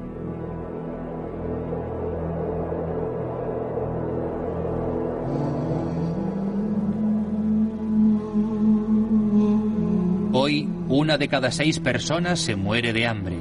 Hoy, 10.35 10.72
una 10.95 11.17
de 11.17 11.27
cada 11.27 11.51
seis 11.51 11.81
personas 11.81 12.39
se 12.39 12.55
muere 12.55 12.93
de 12.93 13.07
hambre. 13.07 13.39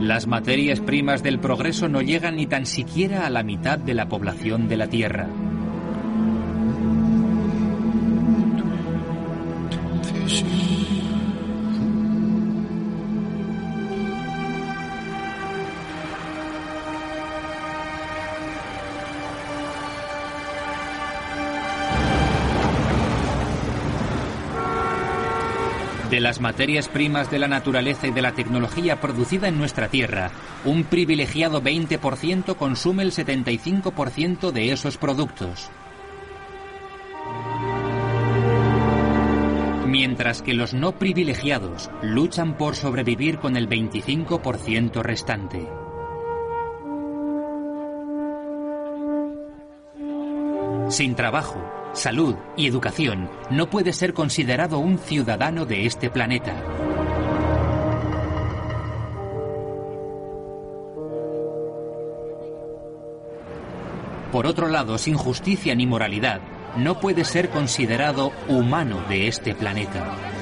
Las 0.00 0.26
materias 0.26 0.80
primas 0.80 1.22
del 1.22 1.38
progreso 1.38 1.88
no 1.88 2.02
llegan 2.02 2.34
ni 2.34 2.46
tan 2.46 2.66
siquiera 2.66 3.24
a 3.24 3.30
la 3.30 3.44
mitad 3.44 3.78
de 3.78 3.94
la 3.94 4.08
población 4.08 4.68
de 4.68 4.76
la 4.76 4.88
Tierra. 4.88 5.28
Las 26.20 26.38
materias 26.38 26.86
primas 26.88 27.30
de 27.30 27.38
la 27.38 27.48
naturaleza 27.48 28.06
y 28.06 28.10
de 28.10 28.20
la 28.20 28.32
tecnología 28.32 29.00
producida 29.00 29.48
en 29.48 29.56
nuestra 29.56 29.88
Tierra, 29.88 30.30
un 30.66 30.84
privilegiado 30.84 31.62
20% 31.62 32.56
consume 32.56 33.04
el 33.04 33.12
75% 33.12 34.50
de 34.50 34.70
esos 34.70 34.98
productos. 34.98 35.70
Mientras 39.86 40.42
que 40.42 40.52
los 40.52 40.74
no 40.74 40.92
privilegiados 40.92 41.90
luchan 42.02 42.58
por 42.58 42.76
sobrevivir 42.76 43.38
con 43.38 43.56
el 43.56 43.66
25% 43.66 45.00
restante. 45.00 45.79
Sin 50.90 51.14
trabajo, 51.14 51.62
salud 51.92 52.34
y 52.56 52.66
educación, 52.66 53.30
no 53.48 53.70
puede 53.70 53.92
ser 53.92 54.12
considerado 54.12 54.80
un 54.80 54.98
ciudadano 54.98 55.64
de 55.64 55.86
este 55.86 56.10
planeta. 56.10 56.52
Por 64.32 64.48
otro 64.48 64.66
lado, 64.66 64.98
sin 64.98 65.14
justicia 65.14 65.76
ni 65.76 65.86
moralidad, 65.86 66.40
no 66.76 66.98
puede 66.98 67.24
ser 67.24 67.50
considerado 67.50 68.32
humano 68.48 69.00
de 69.08 69.28
este 69.28 69.54
planeta. 69.54 70.39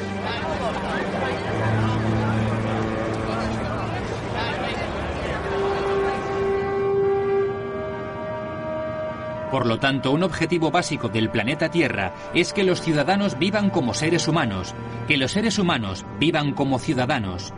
Por 9.51 9.67
lo 9.67 9.79
tanto, 9.79 10.13
un 10.13 10.23
objetivo 10.23 10.71
básico 10.71 11.09
del 11.09 11.31
planeta 11.31 11.71
Tierra 11.71 12.13
es 12.35 12.53
que 12.53 12.65
los 12.65 12.83
ciudadanos 12.83 13.39
vivan 13.39 13.71
como 13.71 13.95
seres 13.95 14.29
humanos, 14.29 14.75
que 15.07 15.17
los 15.17 15.33
seres 15.33 15.59
humanos 15.59 16.05
vivan 16.21 16.53
como 16.53 16.79
ciudadanos, 16.79 17.55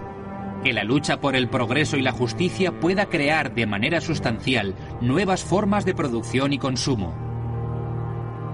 que 0.63 0.73
la 0.73 0.85
lucha 0.85 1.21
por 1.21 1.35
el 1.35 1.49
progreso 1.49 1.97
y 1.97 2.03
la 2.03 2.13
justicia 2.13 2.71
pueda 2.71 3.07
crear 3.07 3.55
de 3.55 3.67
manera 3.67 4.01
sustancial 4.01 4.77
nuevas 5.01 5.43
formas 5.43 5.85
de 5.85 5.95
producción 5.95 6.53
y 6.53 6.59
consumo. 6.59 7.15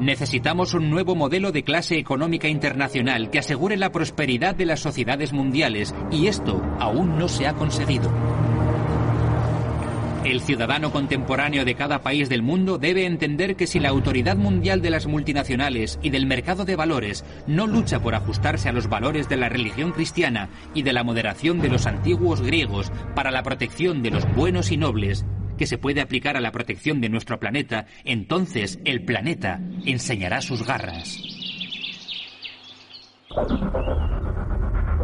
Necesitamos 0.01 0.75
un 0.75 0.91
nuevo 0.91 1.15
modelo 1.15 1.53
de 1.53 1.63
clase 1.63 1.99
económica 1.99 2.49
internacional 2.49 3.31
que 3.31 3.39
asegure 3.39 3.77
la 3.77 3.93
prosperidad 3.93 4.55
de 4.55 4.67
las 4.67 4.81
sociedades 4.81 5.33
mundiales 5.33 5.95
y 6.11 6.27
esto 6.27 6.63
aún 6.79 7.19
no 7.19 7.29
se 7.29 7.47
ha 7.47 7.55
conseguido. 7.55 8.11
El 10.27 10.41
ciudadano 10.41 10.91
contemporáneo 10.91 11.65
de 11.65 11.77
cada 11.77 12.03
país 12.03 12.29
del 12.29 12.43
mundo 12.43 12.79
debe 12.79 13.07
entender 13.07 13.55
que 13.55 13.69
si 13.69 13.79
la 13.79 13.91
autoridad 13.91 14.37
mundial 14.37 14.83
de 14.83 14.91
las 14.91 15.07
multinacionales 15.07 16.01
y 16.03 16.11
del 16.11 16.27
mercado 16.27 16.65
de 16.65 16.75
valores 16.75 17.25
no 17.47 17.69
lucha 17.69 18.01
por 18.01 18.17
ajustarse 18.17 18.69
a 18.69 18.73
los 18.73 18.89
valores 18.89 19.29
de 19.29 19.37
la 19.37 19.49
religión 19.49 19.93
cristiana 19.93 20.49
y 20.75 20.83
de 20.83 20.93
la 20.93 21.05
moderación 21.05 21.61
de 21.61 21.69
los 21.69 21.87
antiguos 21.87 22.43
griegos 22.43 22.91
para 23.15 23.31
la 23.31 23.45
protección 23.45 24.03
de 24.03 24.11
los 24.11 24.27
buenos 24.35 24.73
y 24.73 24.77
nobles, 24.77 25.25
que 25.57 25.69
se 25.69 25.79
puede 25.79 26.01
aplicar 26.01 26.37
a 26.37 26.41
la 26.41 26.51
protección 26.51 27.01
de 27.01 27.09
nuestro 27.09 27.39
planeta, 27.39 27.87
entonces 28.05 28.81
el 28.85 29.05
planeta 29.05 29.61
enseñará 29.85 30.43
sus 30.43 30.67
garras. 30.67 31.23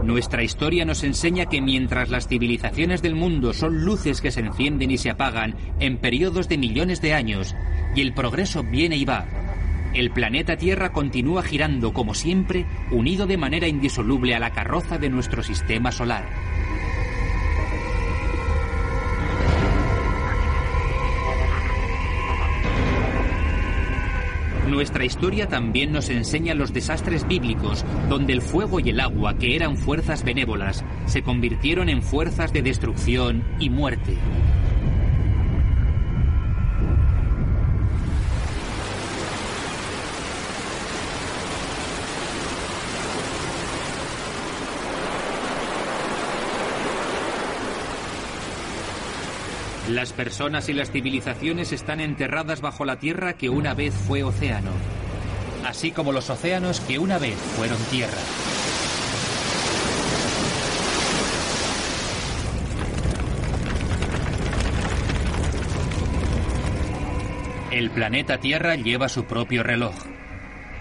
Nuestra 0.03 0.43
historia 0.43 0.85
nos 0.85 1.05
enseña 1.05 1.47
que 1.47 1.61
mientras 1.61 2.11
las 2.11 2.27
civilizaciones 2.27 3.03
del 3.03 3.15
mundo 3.15 3.53
son 3.53 3.85
luces 3.85 4.21
que 4.21 4.33
se 4.33 4.41
encienden 4.41 4.91
y 4.91 4.99
se 4.99 5.11
apagan 5.11 5.55
en 5.79 5.99
periodos 5.99 6.49
de 6.49 6.59
millones 6.59 7.01
de 7.01 7.15
años, 7.15 7.55
y 7.95 8.01
el 8.01 8.13
progreso 8.13 8.65
viene 8.65 8.97
y 8.97 9.05
va, 9.05 9.27
el 9.95 10.11
planeta 10.11 10.57
Tierra 10.57 10.91
continúa 10.91 11.43
girando 11.43 11.93
como 11.93 12.15
siempre, 12.15 12.67
unido 12.91 13.27
de 13.27 13.37
manera 13.37 13.69
indisoluble 13.69 14.35
a 14.35 14.41
la 14.41 14.51
carroza 14.51 14.97
de 14.97 15.11
nuestro 15.11 15.43
sistema 15.43 15.93
solar. 15.93 16.25
Nuestra 24.73 25.05
historia 25.05 25.49
también 25.49 25.93
nos 25.93 26.09
enseña 26.09 26.55
los 26.55 26.73
desastres 26.73 27.29
bíblicos, 27.29 27.85
donde 28.09 28.33
el 28.33 28.41
fuego 28.41 28.81
y 28.81 28.88
el 28.88 29.00
agua, 29.00 29.37
que 29.37 29.55
eran 29.55 29.76
fuerzas 29.76 30.25
benévolas, 30.25 30.83
se 31.05 31.23
convirtieron 31.23 31.91
en 31.91 32.02
fuerzas 32.02 32.55
de 32.55 32.62
destrucción 32.62 33.45
y 33.61 33.69
muerte. 33.69 34.17
Las 49.93 50.15
personas 50.15 50.71
y 50.71 50.73
las 50.73 50.91
civilizaciones 50.91 51.71
están 51.71 52.01
enterradas 52.01 52.63
bajo 52.63 52.87
la 52.87 52.97
tierra 52.97 53.35
que 53.35 53.51
una 53.51 53.75
vez 53.75 53.93
fue 53.95 54.23
océano, 54.23 54.71
así 55.67 55.91
como 55.91 56.13
los 56.13 56.31
océanos 56.31 56.81
que 56.81 56.99
una 56.99 57.19
vez 57.19 57.37
fueron 57.37 57.77
tierra. 57.91 58.17
El 67.71 67.90
planeta 67.90 68.38
Tierra 68.38 68.77
lleva 68.77 69.11
su 69.11 69.25
propio 69.25 69.62
reloj. 69.62 69.95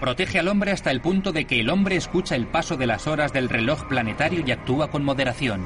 Protege 0.00 0.38
al 0.38 0.48
hombre 0.48 0.72
hasta 0.72 0.90
el 0.90 1.02
punto 1.02 1.32
de 1.32 1.44
que 1.44 1.60
el 1.60 1.68
hombre 1.68 1.96
escucha 1.96 2.34
el 2.34 2.46
paso 2.46 2.78
de 2.78 2.86
las 2.86 3.06
horas 3.06 3.34
del 3.34 3.50
reloj 3.50 3.86
planetario 3.88 4.42
y 4.46 4.52
actúa 4.52 4.90
con 4.90 5.04
moderación. 5.04 5.60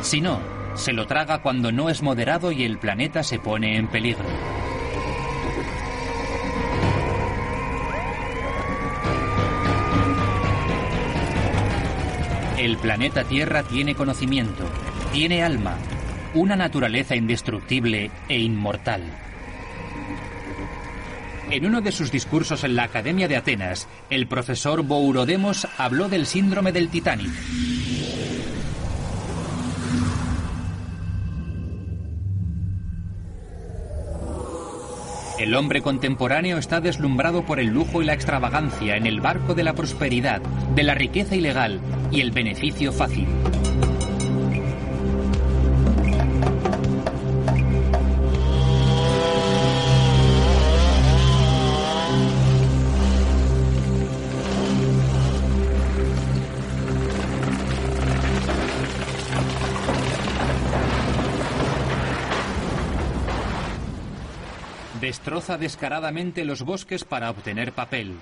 Si 0.00 0.22
no, 0.22 0.53
se 0.74 0.92
lo 0.92 1.06
traga 1.06 1.38
cuando 1.38 1.72
no 1.72 1.88
es 1.88 2.02
moderado 2.02 2.52
y 2.52 2.64
el 2.64 2.78
planeta 2.78 3.22
se 3.22 3.38
pone 3.38 3.76
en 3.76 3.88
peligro. 3.88 4.24
El 12.58 12.78
planeta 12.78 13.24
Tierra 13.24 13.62
tiene 13.62 13.94
conocimiento, 13.94 14.64
tiene 15.12 15.42
alma, 15.42 15.76
una 16.32 16.56
naturaleza 16.56 17.14
indestructible 17.14 18.10
e 18.28 18.38
inmortal. 18.38 19.02
En 21.50 21.66
uno 21.66 21.82
de 21.82 21.92
sus 21.92 22.10
discursos 22.10 22.64
en 22.64 22.74
la 22.74 22.84
Academia 22.84 23.28
de 23.28 23.36
Atenas, 23.36 23.86
el 24.08 24.26
profesor 24.26 24.82
Bourodemos 24.82 25.68
habló 25.76 26.08
del 26.08 26.26
síndrome 26.26 26.72
del 26.72 26.88
Titanic. 26.88 27.30
El 35.38 35.56
hombre 35.56 35.82
contemporáneo 35.82 36.58
está 36.58 36.80
deslumbrado 36.80 37.44
por 37.44 37.58
el 37.58 37.66
lujo 37.66 38.00
y 38.00 38.04
la 38.04 38.14
extravagancia 38.14 38.96
en 38.96 39.04
el 39.04 39.20
barco 39.20 39.54
de 39.54 39.64
la 39.64 39.72
prosperidad, 39.72 40.40
de 40.76 40.84
la 40.84 40.94
riqueza 40.94 41.34
ilegal 41.34 41.80
y 42.12 42.20
el 42.20 42.30
beneficio 42.30 42.92
fácil. 42.92 43.26
Destroza 65.34 65.58
descaradamente 65.58 66.44
los 66.44 66.62
bosques 66.62 67.02
para 67.02 67.28
obtener 67.28 67.72
papel. 67.72 68.20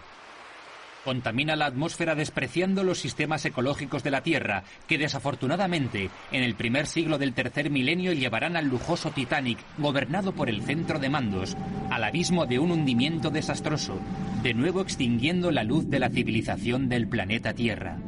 Contamina 1.04 1.56
la 1.56 1.66
atmósfera 1.66 2.14
despreciando 2.14 2.84
los 2.84 3.00
sistemas 3.00 3.44
ecológicos 3.44 4.02
de 4.02 4.10
la 4.10 4.22
Tierra, 4.22 4.64
que 4.88 4.96
desafortunadamente 4.96 6.08
en 6.30 6.42
el 6.42 6.54
primer 6.54 6.86
siglo 6.86 7.18
del 7.18 7.34
tercer 7.34 7.68
milenio 7.68 8.14
llevarán 8.14 8.56
al 8.56 8.68
lujoso 8.68 9.10
Titanic, 9.10 9.58
gobernado 9.76 10.32
por 10.32 10.48
el 10.48 10.62
centro 10.62 10.98
de 10.98 11.10
mandos, 11.10 11.54
al 11.90 12.02
abismo 12.02 12.46
de 12.46 12.58
un 12.58 12.70
hundimiento 12.70 13.28
desastroso, 13.28 14.00
de 14.42 14.54
nuevo 14.54 14.80
extinguiendo 14.80 15.50
la 15.50 15.64
luz 15.64 15.90
de 15.90 15.98
la 15.98 16.08
civilización 16.08 16.88
del 16.88 17.08
planeta 17.08 17.52
Tierra. 17.52 17.98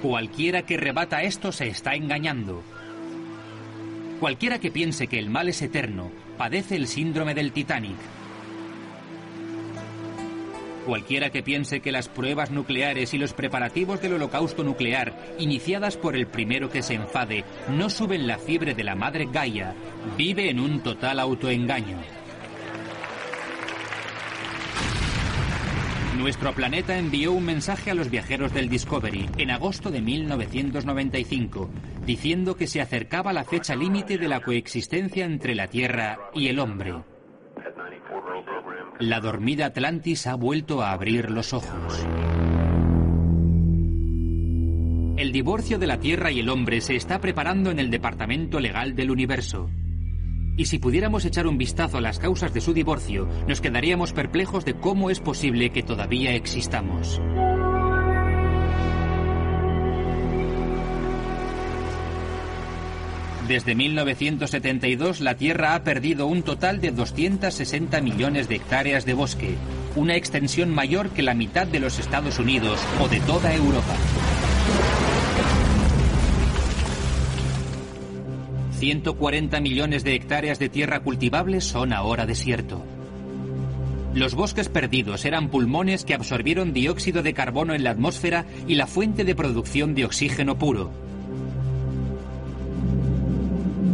Cualquiera 0.00 0.62
que 0.62 0.76
rebata 0.76 1.24
esto 1.24 1.50
se 1.50 1.66
está 1.66 1.96
engañando. 1.96 2.62
Cualquiera 4.24 4.58
que 4.58 4.70
piense 4.70 5.06
que 5.06 5.18
el 5.18 5.28
mal 5.28 5.50
es 5.50 5.60
eterno 5.60 6.10
padece 6.38 6.76
el 6.76 6.86
síndrome 6.86 7.34
del 7.34 7.52
Titanic. 7.52 7.98
Cualquiera 10.86 11.28
que 11.28 11.42
piense 11.42 11.80
que 11.80 11.92
las 11.92 12.08
pruebas 12.08 12.50
nucleares 12.50 13.12
y 13.12 13.18
los 13.18 13.34
preparativos 13.34 14.00
del 14.00 14.14
holocausto 14.14 14.64
nuclear, 14.64 15.14
iniciadas 15.38 15.98
por 15.98 16.16
el 16.16 16.26
primero 16.26 16.70
que 16.70 16.82
se 16.82 16.94
enfade, 16.94 17.44
no 17.68 17.90
suben 17.90 18.26
la 18.26 18.38
fiebre 18.38 18.72
de 18.72 18.84
la 18.84 18.94
madre 18.94 19.28
Gaia, 19.30 19.74
vive 20.16 20.48
en 20.48 20.58
un 20.58 20.80
total 20.80 21.20
autoengaño. 21.20 21.98
Nuestro 26.24 26.54
planeta 26.54 26.96
envió 26.96 27.32
un 27.32 27.44
mensaje 27.44 27.90
a 27.90 27.94
los 27.94 28.10
viajeros 28.10 28.54
del 28.54 28.70
Discovery 28.70 29.28
en 29.36 29.50
agosto 29.50 29.90
de 29.90 30.00
1995, 30.00 31.68
diciendo 32.06 32.56
que 32.56 32.66
se 32.66 32.80
acercaba 32.80 33.34
la 33.34 33.44
fecha 33.44 33.76
límite 33.76 34.16
de 34.16 34.26
la 34.26 34.40
coexistencia 34.40 35.26
entre 35.26 35.54
la 35.54 35.66
Tierra 35.66 36.18
y 36.32 36.48
el 36.48 36.60
hombre. 36.60 36.94
La 39.00 39.20
dormida 39.20 39.66
Atlantis 39.66 40.26
ha 40.26 40.34
vuelto 40.34 40.80
a 40.80 40.92
abrir 40.92 41.30
los 41.30 41.52
ojos. 41.52 42.06
El 45.18 45.30
divorcio 45.30 45.78
de 45.78 45.86
la 45.86 46.00
Tierra 46.00 46.30
y 46.30 46.40
el 46.40 46.48
hombre 46.48 46.80
se 46.80 46.96
está 46.96 47.20
preparando 47.20 47.70
en 47.70 47.78
el 47.78 47.90
Departamento 47.90 48.60
Legal 48.60 48.96
del 48.96 49.10
Universo. 49.10 49.68
Y 50.56 50.66
si 50.66 50.78
pudiéramos 50.78 51.24
echar 51.24 51.46
un 51.46 51.58
vistazo 51.58 51.98
a 51.98 52.00
las 52.00 52.18
causas 52.18 52.54
de 52.54 52.60
su 52.60 52.72
divorcio, 52.72 53.28
nos 53.48 53.60
quedaríamos 53.60 54.12
perplejos 54.12 54.64
de 54.64 54.74
cómo 54.74 55.10
es 55.10 55.18
posible 55.18 55.70
que 55.70 55.82
todavía 55.82 56.34
existamos. 56.34 57.20
Desde 63.48 63.74
1972 63.74 65.20
la 65.20 65.34
Tierra 65.34 65.74
ha 65.74 65.84
perdido 65.84 66.26
un 66.26 66.42
total 66.42 66.80
de 66.80 66.92
260 66.92 68.00
millones 68.00 68.48
de 68.48 68.54
hectáreas 68.54 69.04
de 69.04 69.12
bosque, 69.12 69.56
una 69.96 70.16
extensión 70.16 70.70
mayor 70.70 71.10
que 71.10 71.22
la 71.22 71.34
mitad 71.34 71.66
de 71.66 71.80
los 71.80 71.98
Estados 71.98 72.38
Unidos 72.38 72.80
o 73.02 73.08
de 73.08 73.20
toda 73.20 73.54
Europa. 73.54 73.94
140 78.78 79.60
millones 79.60 80.04
de 80.04 80.14
hectáreas 80.14 80.58
de 80.58 80.68
tierra 80.68 81.00
cultivable 81.00 81.60
son 81.60 81.92
ahora 81.92 82.26
desierto. 82.26 82.84
Los 84.14 84.34
bosques 84.34 84.68
perdidos 84.68 85.24
eran 85.24 85.48
pulmones 85.48 86.04
que 86.04 86.14
absorbieron 86.14 86.72
dióxido 86.72 87.22
de 87.22 87.34
carbono 87.34 87.74
en 87.74 87.82
la 87.82 87.90
atmósfera 87.90 88.46
y 88.68 88.76
la 88.76 88.86
fuente 88.86 89.24
de 89.24 89.34
producción 89.34 89.94
de 89.94 90.04
oxígeno 90.04 90.56
puro. 90.56 90.92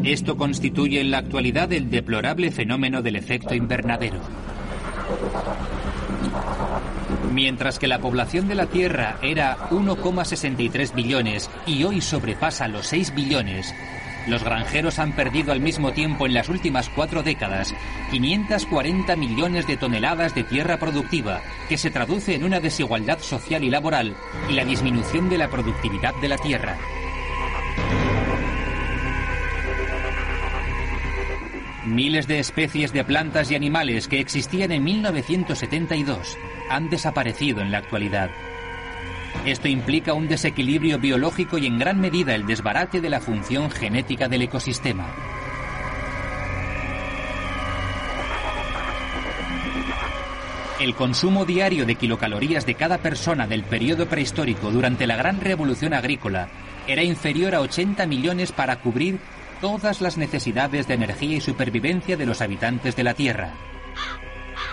Esto 0.04 0.36
constituye 0.36 1.00
en 1.00 1.10
la 1.10 1.18
actualidad 1.18 1.72
el 1.72 1.90
deplorable 1.90 2.50
fenómeno 2.50 3.02
del 3.02 3.16
efecto 3.16 3.54
invernadero. 3.54 4.20
Mientras 7.32 7.78
que 7.78 7.86
la 7.86 8.00
población 8.00 8.48
de 8.48 8.54
la 8.56 8.66
Tierra 8.66 9.18
era 9.22 9.70
1,63 9.70 10.94
billones 10.94 11.50
y 11.66 11.84
hoy 11.84 12.00
sobrepasa 12.00 12.66
los 12.66 12.86
6 12.88 13.14
billones, 13.14 13.74
los 14.30 14.44
granjeros 14.44 14.98
han 14.98 15.12
perdido 15.12 15.52
al 15.52 15.60
mismo 15.60 15.92
tiempo 15.92 16.24
en 16.24 16.34
las 16.34 16.48
últimas 16.48 16.88
cuatro 16.88 17.22
décadas 17.22 17.74
540 18.10 19.16
millones 19.16 19.66
de 19.66 19.76
toneladas 19.76 20.34
de 20.34 20.44
tierra 20.44 20.78
productiva, 20.78 21.42
que 21.68 21.76
se 21.76 21.90
traduce 21.90 22.34
en 22.34 22.44
una 22.44 22.60
desigualdad 22.60 23.18
social 23.18 23.64
y 23.64 23.70
laboral 23.70 24.16
y 24.48 24.54
la 24.54 24.64
disminución 24.64 25.28
de 25.28 25.38
la 25.38 25.50
productividad 25.50 26.14
de 26.20 26.28
la 26.28 26.38
tierra. 26.38 26.78
Miles 31.86 32.28
de 32.28 32.38
especies 32.38 32.92
de 32.92 33.04
plantas 33.04 33.50
y 33.50 33.56
animales 33.56 34.06
que 34.06 34.20
existían 34.20 34.70
en 34.70 34.84
1972 34.84 36.38
han 36.68 36.88
desaparecido 36.88 37.62
en 37.62 37.72
la 37.72 37.78
actualidad. 37.78 38.30
Esto 39.44 39.68
implica 39.68 40.12
un 40.12 40.28
desequilibrio 40.28 40.98
biológico 40.98 41.56
y 41.58 41.66
en 41.66 41.78
gran 41.78 42.00
medida 42.00 42.34
el 42.34 42.46
desbarate 42.46 43.00
de 43.00 43.08
la 43.08 43.20
función 43.20 43.70
genética 43.70 44.28
del 44.28 44.42
ecosistema. 44.42 45.06
El 50.80 50.94
consumo 50.94 51.44
diario 51.44 51.84
de 51.84 51.94
kilocalorías 51.94 52.64
de 52.64 52.74
cada 52.74 52.98
persona 52.98 53.46
del 53.46 53.64
periodo 53.64 54.06
prehistórico 54.06 54.70
durante 54.70 55.06
la 55.06 55.16
gran 55.16 55.40
revolución 55.40 55.92
agrícola 55.92 56.48
era 56.86 57.02
inferior 57.02 57.54
a 57.54 57.60
80 57.60 58.06
millones 58.06 58.52
para 58.52 58.76
cubrir 58.76 59.18
todas 59.60 60.00
las 60.00 60.16
necesidades 60.16 60.88
de 60.88 60.94
energía 60.94 61.36
y 61.36 61.40
supervivencia 61.40 62.16
de 62.16 62.24
los 62.24 62.40
habitantes 62.40 62.96
de 62.96 63.04
la 63.04 63.12
Tierra. 63.12 63.52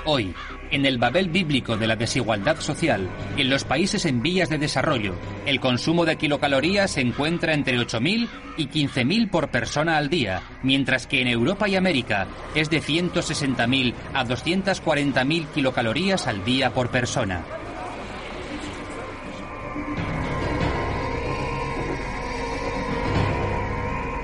Hoy, 0.05 0.33
en 0.71 0.85
el 0.85 0.97
Babel 0.97 1.29
bíblico 1.29 1.77
de 1.77 1.87
la 1.87 1.95
desigualdad 1.95 2.59
social, 2.59 3.09
en 3.37 3.49
los 3.49 3.63
países 3.63 4.05
en 4.05 4.21
vías 4.21 4.49
de 4.49 4.57
desarrollo, 4.57 5.15
el 5.45 5.59
consumo 5.59 6.05
de 6.05 6.17
kilocalorías 6.17 6.91
se 6.91 7.01
encuentra 7.01 7.53
entre 7.53 7.77
8.000 7.77 8.27
y 8.57 8.67
15.000 8.67 9.29
por 9.29 9.49
persona 9.49 9.97
al 9.97 10.09
día, 10.09 10.41
mientras 10.63 11.07
que 11.07 11.21
en 11.21 11.27
Europa 11.27 11.67
y 11.67 11.75
América 11.75 12.27
es 12.55 12.69
de 12.69 12.81
160.000 12.81 13.93
a 14.13 14.25
240.000 14.25 15.47
kilocalorías 15.53 16.27
al 16.27 16.43
día 16.43 16.73
por 16.73 16.89
persona. 16.89 17.43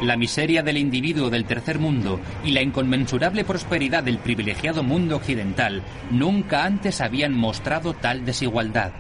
La 0.04 0.18
miseria 0.18 0.62
del 0.63 0.76
individuo 0.76 1.30
del 1.30 1.46
tercer 1.46 1.80
mundo 1.80 2.20
y 2.44 2.52
la 2.52 2.62
inconmensurable 2.62 3.46
prosperidad 3.46 4.04
del 4.04 4.18
privilegiado 4.18 4.84
mundo 4.84 5.16
occidental 5.16 5.82
nunca 6.12 6.66
antes 6.66 7.00
habían 7.00 7.34
mostrado 7.34 7.94
tal 7.94 8.26
desigualdad. 8.26 8.92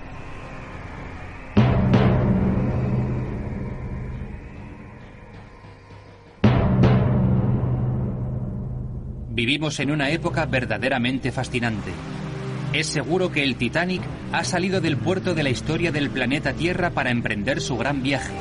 Vivimos 9.27 9.81
en 9.81 9.91
una 9.91 10.09
época 10.09 10.45
verdaderamente 10.45 11.33
fascinante. 11.33 11.91
Es 12.71 12.87
seguro 12.87 13.29
que 13.29 13.43
el 13.43 13.57
Titanic 13.57 14.03
ha 14.31 14.45
salido 14.45 14.79
del 14.79 14.95
puerto 14.95 15.33
de 15.35 15.43
la 15.43 15.49
historia 15.49 15.91
del 15.91 16.09
planeta 16.09 16.53
Tierra 16.53 16.91
para 16.91 17.11
emprender 17.11 17.59
su 17.59 17.75
gran 17.75 18.01
viaje. 18.01 18.31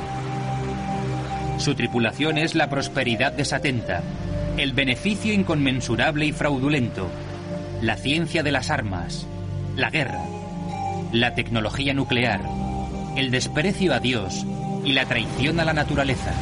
Su 1.63 1.75
tripulación 1.75 2.37
es 2.37 2.55
la 2.55 2.69
prosperidad 2.69 3.31
desatenta, 3.31 4.03
el 4.57 4.73
beneficio 4.73 5.31
inconmensurable 5.31 6.25
y 6.25 6.33
fraudulento, 6.33 7.09
la 7.81 7.95
ciencia 7.95 8.43
de 8.43 8.51
las 8.51 8.69
armas, 8.69 9.25
la 9.77 9.89
guerra, 9.89 10.25
la 11.13 11.35
tecnología 11.35 11.93
nuclear, 11.93 12.41
el 13.15 13.31
desprecio 13.31 13.93
a 13.93 14.01
Dios 14.01 14.45
y 14.83 14.91
la 14.91 15.05
traición 15.05 15.61
a 15.61 15.63
la 15.63 15.71
naturaleza. 15.71 16.33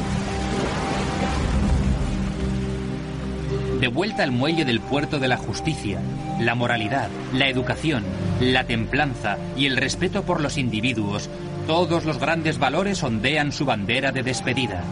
De 3.78 3.86
vuelta 3.86 4.24
al 4.24 4.32
muelle 4.32 4.64
del 4.64 4.80
puerto 4.80 5.20
de 5.20 5.28
la 5.28 5.36
justicia, 5.36 6.00
la 6.40 6.56
moralidad, 6.56 7.10
la 7.32 7.48
educación, 7.48 8.02
la 8.40 8.64
templanza 8.64 9.38
y 9.56 9.66
el 9.66 9.76
respeto 9.76 10.24
por 10.24 10.40
los 10.40 10.58
individuos, 10.58 11.30
todos 11.68 12.04
los 12.04 12.18
grandes 12.18 12.58
valores 12.58 13.04
ondean 13.04 13.52
su 13.52 13.64
bandera 13.64 14.10
de 14.10 14.24
despedida. 14.24 14.82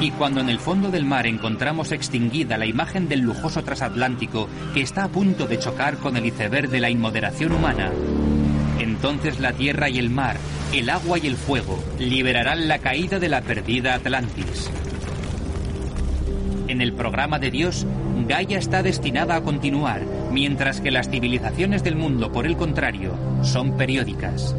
Y 0.00 0.10
cuando 0.12 0.40
en 0.40 0.48
el 0.48 0.58
fondo 0.58 0.90
del 0.90 1.04
mar 1.04 1.26
encontramos 1.26 1.92
extinguida 1.92 2.56
la 2.56 2.64
imagen 2.64 3.06
del 3.06 3.20
lujoso 3.20 3.62
transatlántico 3.62 4.48
que 4.72 4.80
está 4.80 5.04
a 5.04 5.08
punto 5.08 5.46
de 5.46 5.58
chocar 5.58 5.98
con 5.98 6.16
el 6.16 6.24
iceberg 6.24 6.70
de 6.70 6.80
la 6.80 6.88
inmoderación 6.88 7.52
humana, 7.52 7.92
entonces 8.78 9.40
la 9.40 9.52
tierra 9.52 9.90
y 9.90 9.98
el 9.98 10.08
mar, 10.08 10.38
el 10.72 10.88
agua 10.88 11.18
y 11.18 11.26
el 11.26 11.36
fuego 11.36 11.78
liberarán 11.98 12.66
la 12.66 12.78
caída 12.78 13.18
de 13.18 13.28
la 13.28 13.42
perdida 13.42 13.94
Atlantis. 13.94 14.70
En 16.66 16.80
el 16.80 16.94
programa 16.94 17.38
de 17.38 17.50
Dios, 17.50 17.86
Gaia 18.26 18.58
está 18.58 18.82
destinada 18.82 19.36
a 19.36 19.42
continuar, 19.42 20.02
mientras 20.30 20.80
que 20.80 20.90
las 20.90 21.10
civilizaciones 21.10 21.82
del 21.82 21.96
mundo, 21.96 22.32
por 22.32 22.46
el 22.46 22.56
contrario, 22.56 23.16
son 23.42 23.76
periódicas. 23.76 24.54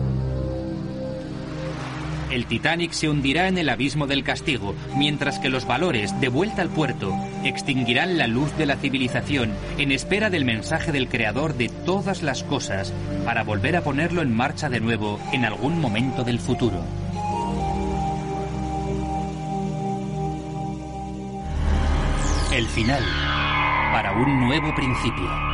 El 2.31 2.45
Titanic 2.45 2.93
se 2.93 3.09
hundirá 3.09 3.49
en 3.49 3.57
el 3.57 3.67
abismo 3.67 4.07
del 4.07 4.23
castigo, 4.23 4.73
mientras 4.95 5.37
que 5.37 5.49
los 5.49 5.67
valores, 5.67 6.17
de 6.21 6.29
vuelta 6.29 6.61
al 6.61 6.69
puerto, 6.69 7.13
extinguirán 7.43 8.17
la 8.17 8.27
luz 8.27 8.55
de 8.57 8.65
la 8.65 8.77
civilización 8.77 9.51
en 9.77 9.91
espera 9.91 10.29
del 10.29 10.45
mensaje 10.45 10.93
del 10.93 11.09
Creador 11.09 11.55
de 11.55 11.67
todas 11.67 12.23
las 12.23 12.43
cosas, 12.43 12.93
para 13.25 13.43
volver 13.43 13.75
a 13.75 13.83
ponerlo 13.83 14.21
en 14.21 14.33
marcha 14.33 14.69
de 14.69 14.79
nuevo 14.79 15.19
en 15.33 15.43
algún 15.43 15.81
momento 15.81 16.23
del 16.23 16.39
futuro. 16.39 16.81
El 22.53 22.65
final 22.67 23.03
para 23.91 24.13
un 24.13 24.39
nuevo 24.39 24.73
principio. 24.73 25.50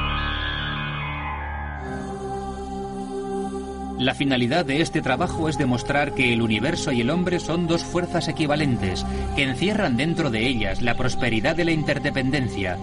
La 3.98 4.14
finalidad 4.14 4.64
de 4.64 4.82
este 4.82 5.02
trabajo 5.02 5.50
es 5.50 5.58
demostrar 5.58 6.14
que 6.14 6.32
el 6.32 6.44
universo 6.44 6.92
y 6.92 7.02
el 7.02 7.10
hombre 7.10 7.40
son 7.40 7.66
dos 7.66 7.84
fuerzas 7.84 8.28
equivalentes, 8.28 9.04
que 9.36 9.42
encierran 9.42 9.98
dentro 9.98 10.30
de 10.30 10.48
ellas 10.48 10.84
la 10.84 10.96
prosperidad 10.96 11.56
de 11.56 11.66
la 11.66 11.72
interdependencia, 11.72 12.78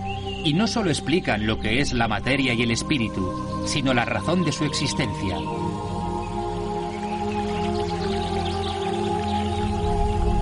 y 0.45 0.55
no 0.55 0.67
solo 0.67 0.91
explican 0.91 1.47
lo 1.47 1.61
que 1.61 1.81
es 1.81 1.93
la 1.93 2.09
materia 2.09 2.53
y 2.53 2.63
el 2.63 2.73
espíritu, 2.73 3.65
sino 3.65 3.95
la 3.95 4.05
razón 4.05 4.45
de 4.45 4.51
su 4.51 4.65
existencia. 4.65 5.37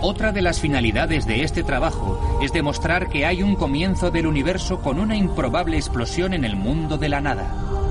Otra 0.00 0.32
de 0.32 0.40
las 0.40 0.58
finalidades 0.58 1.26
de 1.26 1.44
este 1.44 1.62
trabajo 1.62 2.40
es 2.42 2.50
demostrar 2.52 3.11
que 3.11 3.26
hay 3.26 3.42
un 3.42 3.56
comienzo 3.56 4.11
del 4.11 4.26
universo 4.26 4.80
con 4.80 4.98
una 4.98 5.16
improbable 5.16 5.76
explosión 5.76 6.32
en 6.32 6.46
el 6.46 6.56
mundo 6.56 6.96
de 6.96 7.11
la 7.11 7.20
nada. 7.20 7.81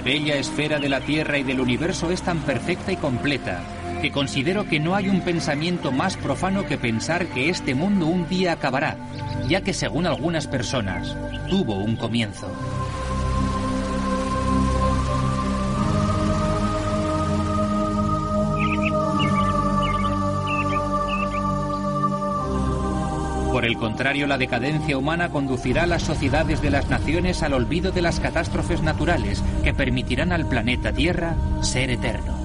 La 0.00 0.04
bella 0.04 0.36
esfera 0.36 0.78
de 0.78 0.88
la 0.88 1.02
Tierra 1.02 1.36
y 1.36 1.42
del 1.42 1.60
universo 1.60 2.10
es 2.10 2.22
tan 2.22 2.38
perfecta 2.38 2.90
y 2.90 2.96
completa 2.96 3.60
que 4.00 4.10
considero 4.10 4.66
que 4.66 4.80
no 4.80 4.94
hay 4.94 5.10
un 5.10 5.20
pensamiento 5.20 5.92
más 5.92 6.16
profano 6.16 6.64
que 6.64 6.78
pensar 6.78 7.26
que 7.26 7.50
este 7.50 7.74
mundo 7.74 8.06
un 8.06 8.26
día 8.26 8.52
acabará, 8.52 8.96
ya 9.46 9.60
que 9.60 9.74
según 9.74 10.06
algunas 10.06 10.46
personas 10.46 11.14
tuvo 11.50 11.74
un 11.74 11.96
comienzo. 11.96 12.50
Por 23.60 23.66
el 23.66 23.76
contrario, 23.76 24.26
la 24.26 24.38
decadencia 24.38 24.96
humana 24.96 25.28
conducirá 25.28 25.82
a 25.82 25.86
las 25.86 26.00
sociedades 26.00 26.62
de 26.62 26.70
las 26.70 26.88
naciones 26.88 27.42
al 27.42 27.52
olvido 27.52 27.92
de 27.92 28.00
las 28.00 28.18
catástrofes 28.18 28.80
naturales 28.80 29.44
que 29.62 29.74
permitirán 29.74 30.32
al 30.32 30.48
planeta 30.48 30.94
Tierra 30.94 31.36
ser 31.60 31.90
eterno. 31.90 32.38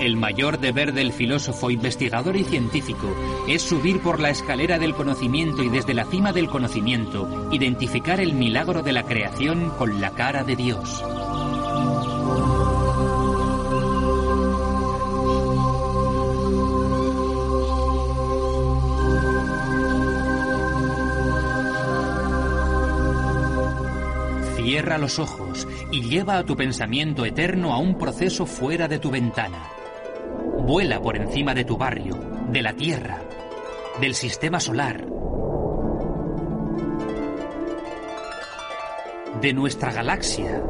El 0.00 0.16
mayor 0.16 0.58
deber 0.58 0.94
del 0.94 1.12
filósofo, 1.12 1.70
investigador 1.70 2.36
y 2.36 2.44
científico 2.44 3.14
es 3.46 3.60
subir 3.60 4.00
por 4.00 4.20
la 4.20 4.30
escalera 4.30 4.78
del 4.78 4.94
conocimiento 4.94 5.62
y 5.62 5.68
desde 5.68 5.92
la 5.92 6.06
cima 6.06 6.32
del 6.32 6.48
conocimiento 6.48 7.50
identificar 7.52 8.20
el 8.20 8.32
milagro 8.32 8.82
de 8.82 8.94
la 8.94 9.02
creación 9.02 9.68
con 9.76 10.00
la 10.00 10.12
cara 10.12 10.44
de 10.44 10.56
Dios. 10.56 11.04
Los 24.98 25.18
ojos 25.18 25.66
y 25.90 26.02
lleva 26.02 26.38
a 26.38 26.44
tu 26.44 26.56
pensamiento 26.56 27.24
eterno 27.24 27.72
a 27.72 27.78
un 27.78 27.98
proceso 27.98 28.46
fuera 28.46 28.86
de 28.88 28.98
tu 28.98 29.10
ventana. 29.10 29.70
Vuela 30.60 31.00
por 31.00 31.16
encima 31.16 31.52
de 31.54 31.64
tu 31.64 31.76
barrio, 31.76 32.16
de 32.48 32.62
la 32.62 32.72
Tierra, 32.74 33.20
del 34.00 34.14
sistema 34.14 34.60
solar, 34.60 35.04
de 39.40 39.52
nuestra 39.52 39.92
galaxia, 39.92 40.62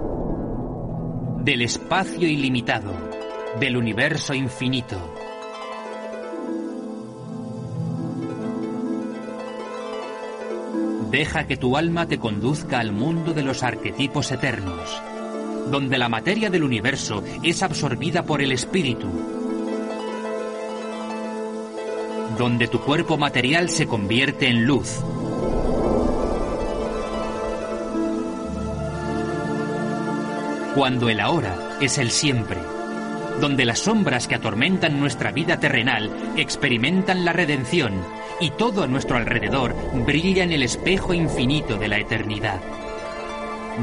del 1.40 1.62
espacio 1.62 2.26
ilimitado, 2.26 2.92
del 3.60 3.76
universo 3.76 4.34
infinito. 4.34 5.14
Deja 11.14 11.46
que 11.46 11.56
tu 11.56 11.76
alma 11.76 12.08
te 12.08 12.18
conduzca 12.18 12.80
al 12.80 12.90
mundo 12.90 13.34
de 13.34 13.44
los 13.44 13.62
arquetipos 13.62 14.32
eternos, 14.32 15.00
donde 15.70 15.96
la 15.96 16.08
materia 16.08 16.50
del 16.50 16.64
universo 16.64 17.22
es 17.40 17.62
absorbida 17.62 18.24
por 18.24 18.42
el 18.42 18.50
espíritu, 18.50 19.06
donde 22.36 22.66
tu 22.66 22.80
cuerpo 22.80 23.16
material 23.16 23.68
se 23.68 23.86
convierte 23.86 24.48
en 24.48 24.64
luz. 24.64 24.88
Cuando 30.74 31.08
el 31.08 31.20
ahora 31.20 31.78
es 31.80 31.96
el 31.98 32.10
siempre, 32.10 32.58
donde 33.40 33.64
las 33.64 33.80
sombras 33.80 34.28
que 34.28 34.34
atormentan 34.34 35.00
nuestra 35.00 35.32
vida 35.32 35.58
terrenal 35.60 36.10
experimentan 36.36 37.24
la 37.24 37.32
redención 37.32 37.94
y 38.40 38.50
todo 38.50 38.82
a 38.82 38.86
nuestro 38.86 39.16
alrededor 39.16 39.74
brilla 40.06 40.44
en 40.44 40.52
el 40.52 40.62
espejo 40.62 41.14
infinito 41.14 41.76
de 41.76 41.88
la 41.88 41.98
eternidad. 41.98 42.60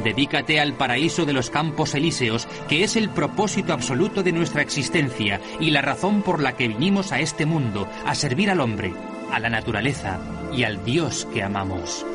Dedícate 0.03 0.59
al 0.59 0.73
paraíso 0.73 1.25
de 1.25 1.33
los 1.33 1.49
campos 1.49 1.95
elíseos, 1.95 2.47
que 2.69 2.83
es 2.83 2.95
el 2.95 3.09
propósito 3.09 3.73
absoluto 3.73 4.23
de 4.23 4.31
nuestra 4.31 4.61
existencia 4.61 5.41
y 5.59 5.71
la 5.71 5.81
razón 5.81 6.21
por 6.21 6.41
la 6.41 6.53
que 6.53 6.69
vinimos 6.69 7.11
a 7.11 7.19
este 7.19 7.45
mundo, 7.45 7.89
a 8.05 8.15
servir 8.15 8.49
al 8.49 8.61
hombre, 8.61 8.93
a 9.31 9.39
la 9.39 9.49
naturaleza 9.49 10.19
y 10.53 10.63
al 10.63 10.83
Dios 10.85 11.27
que 11.33 11.43
amamos. 11.43 12.05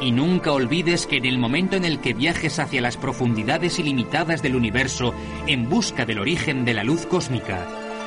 Y 0.00 0.12
nunca 0.12 0.52
olvides 0.52 1.06
que 1.06 1.16
en 1.16 1.24
el 1.24 1.38
momento 1.38 1.76
en 1.76 1.84
el 1.84 2.00
que 2.00 2.12
viajes 2.12 2.58
hacia 2.58 2.82
las 2.82 2.96
profundidades 2.96 3.78
ilimitadas 3.78 4.42
del 4.42 4.54
universo 4.54 5.14
en 5.46 5.68
busca 5.68 6.04
del 6.04 6.18
origen 6.18 6.64
de 6.64 6.74
la 6.74 6.84
luz 6.84 7.06
cósmica, 7.06 7.66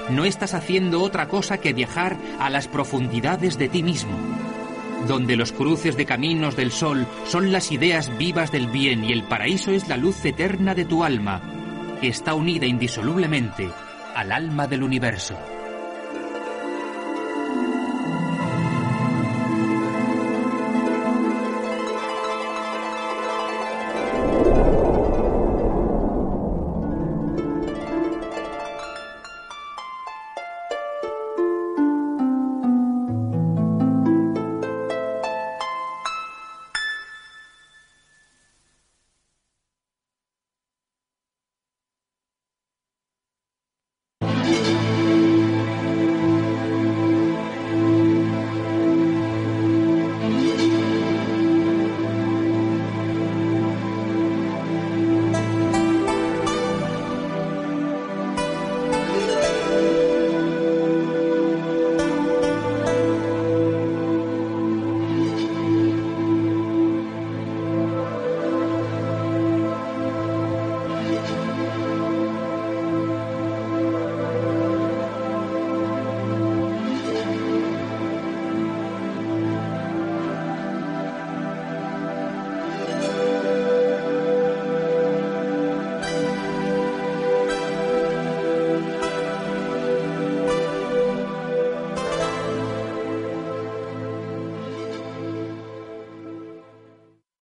no 0.10 0.26
estás 0.26 0.54
haciendo 0.54 1.02
otra 1.02 1.28
cosa 1.28 1.60
que 1.60 1.74
viajar 1.74 2.18
a 2.40 2.50
las 2.50 2.68
profundidades 2.68 3.58
de 3.58 3.70
ti 3.70 3.84
mismo, 3.84 4.18
donde 5.08 5.36
los 5.36 5.52
cruces 5.52 5.98
de 5.98 6.06
caminos 6.06 6.56
del 6.56 6.72
sol 6.72 7.08
son 7.26 7.52
las 7.52 7.72
ideas 7.72 8.16
vivas 8.18 8.52
del 8.52 8.68
bien 8.68 9.04
y 9.04 9.12
el 9.12 9.24
paraíso 9.24 9.72
es 9.72 9.88
la 9.88 9.98
luz 9.98 10.24
eterna 10.26 10.76
de 10.76 10.86
tu 10.86 11.04
alma, 11.04 11.42
que 12.02 12.08
está 12.08 12.34
unida 12.34 12.66
indisolublemente 12.66 13.70
al 14.16 14.32
alma 14.32 14.68
del 14.68 14.84
universo. 14.84 15.38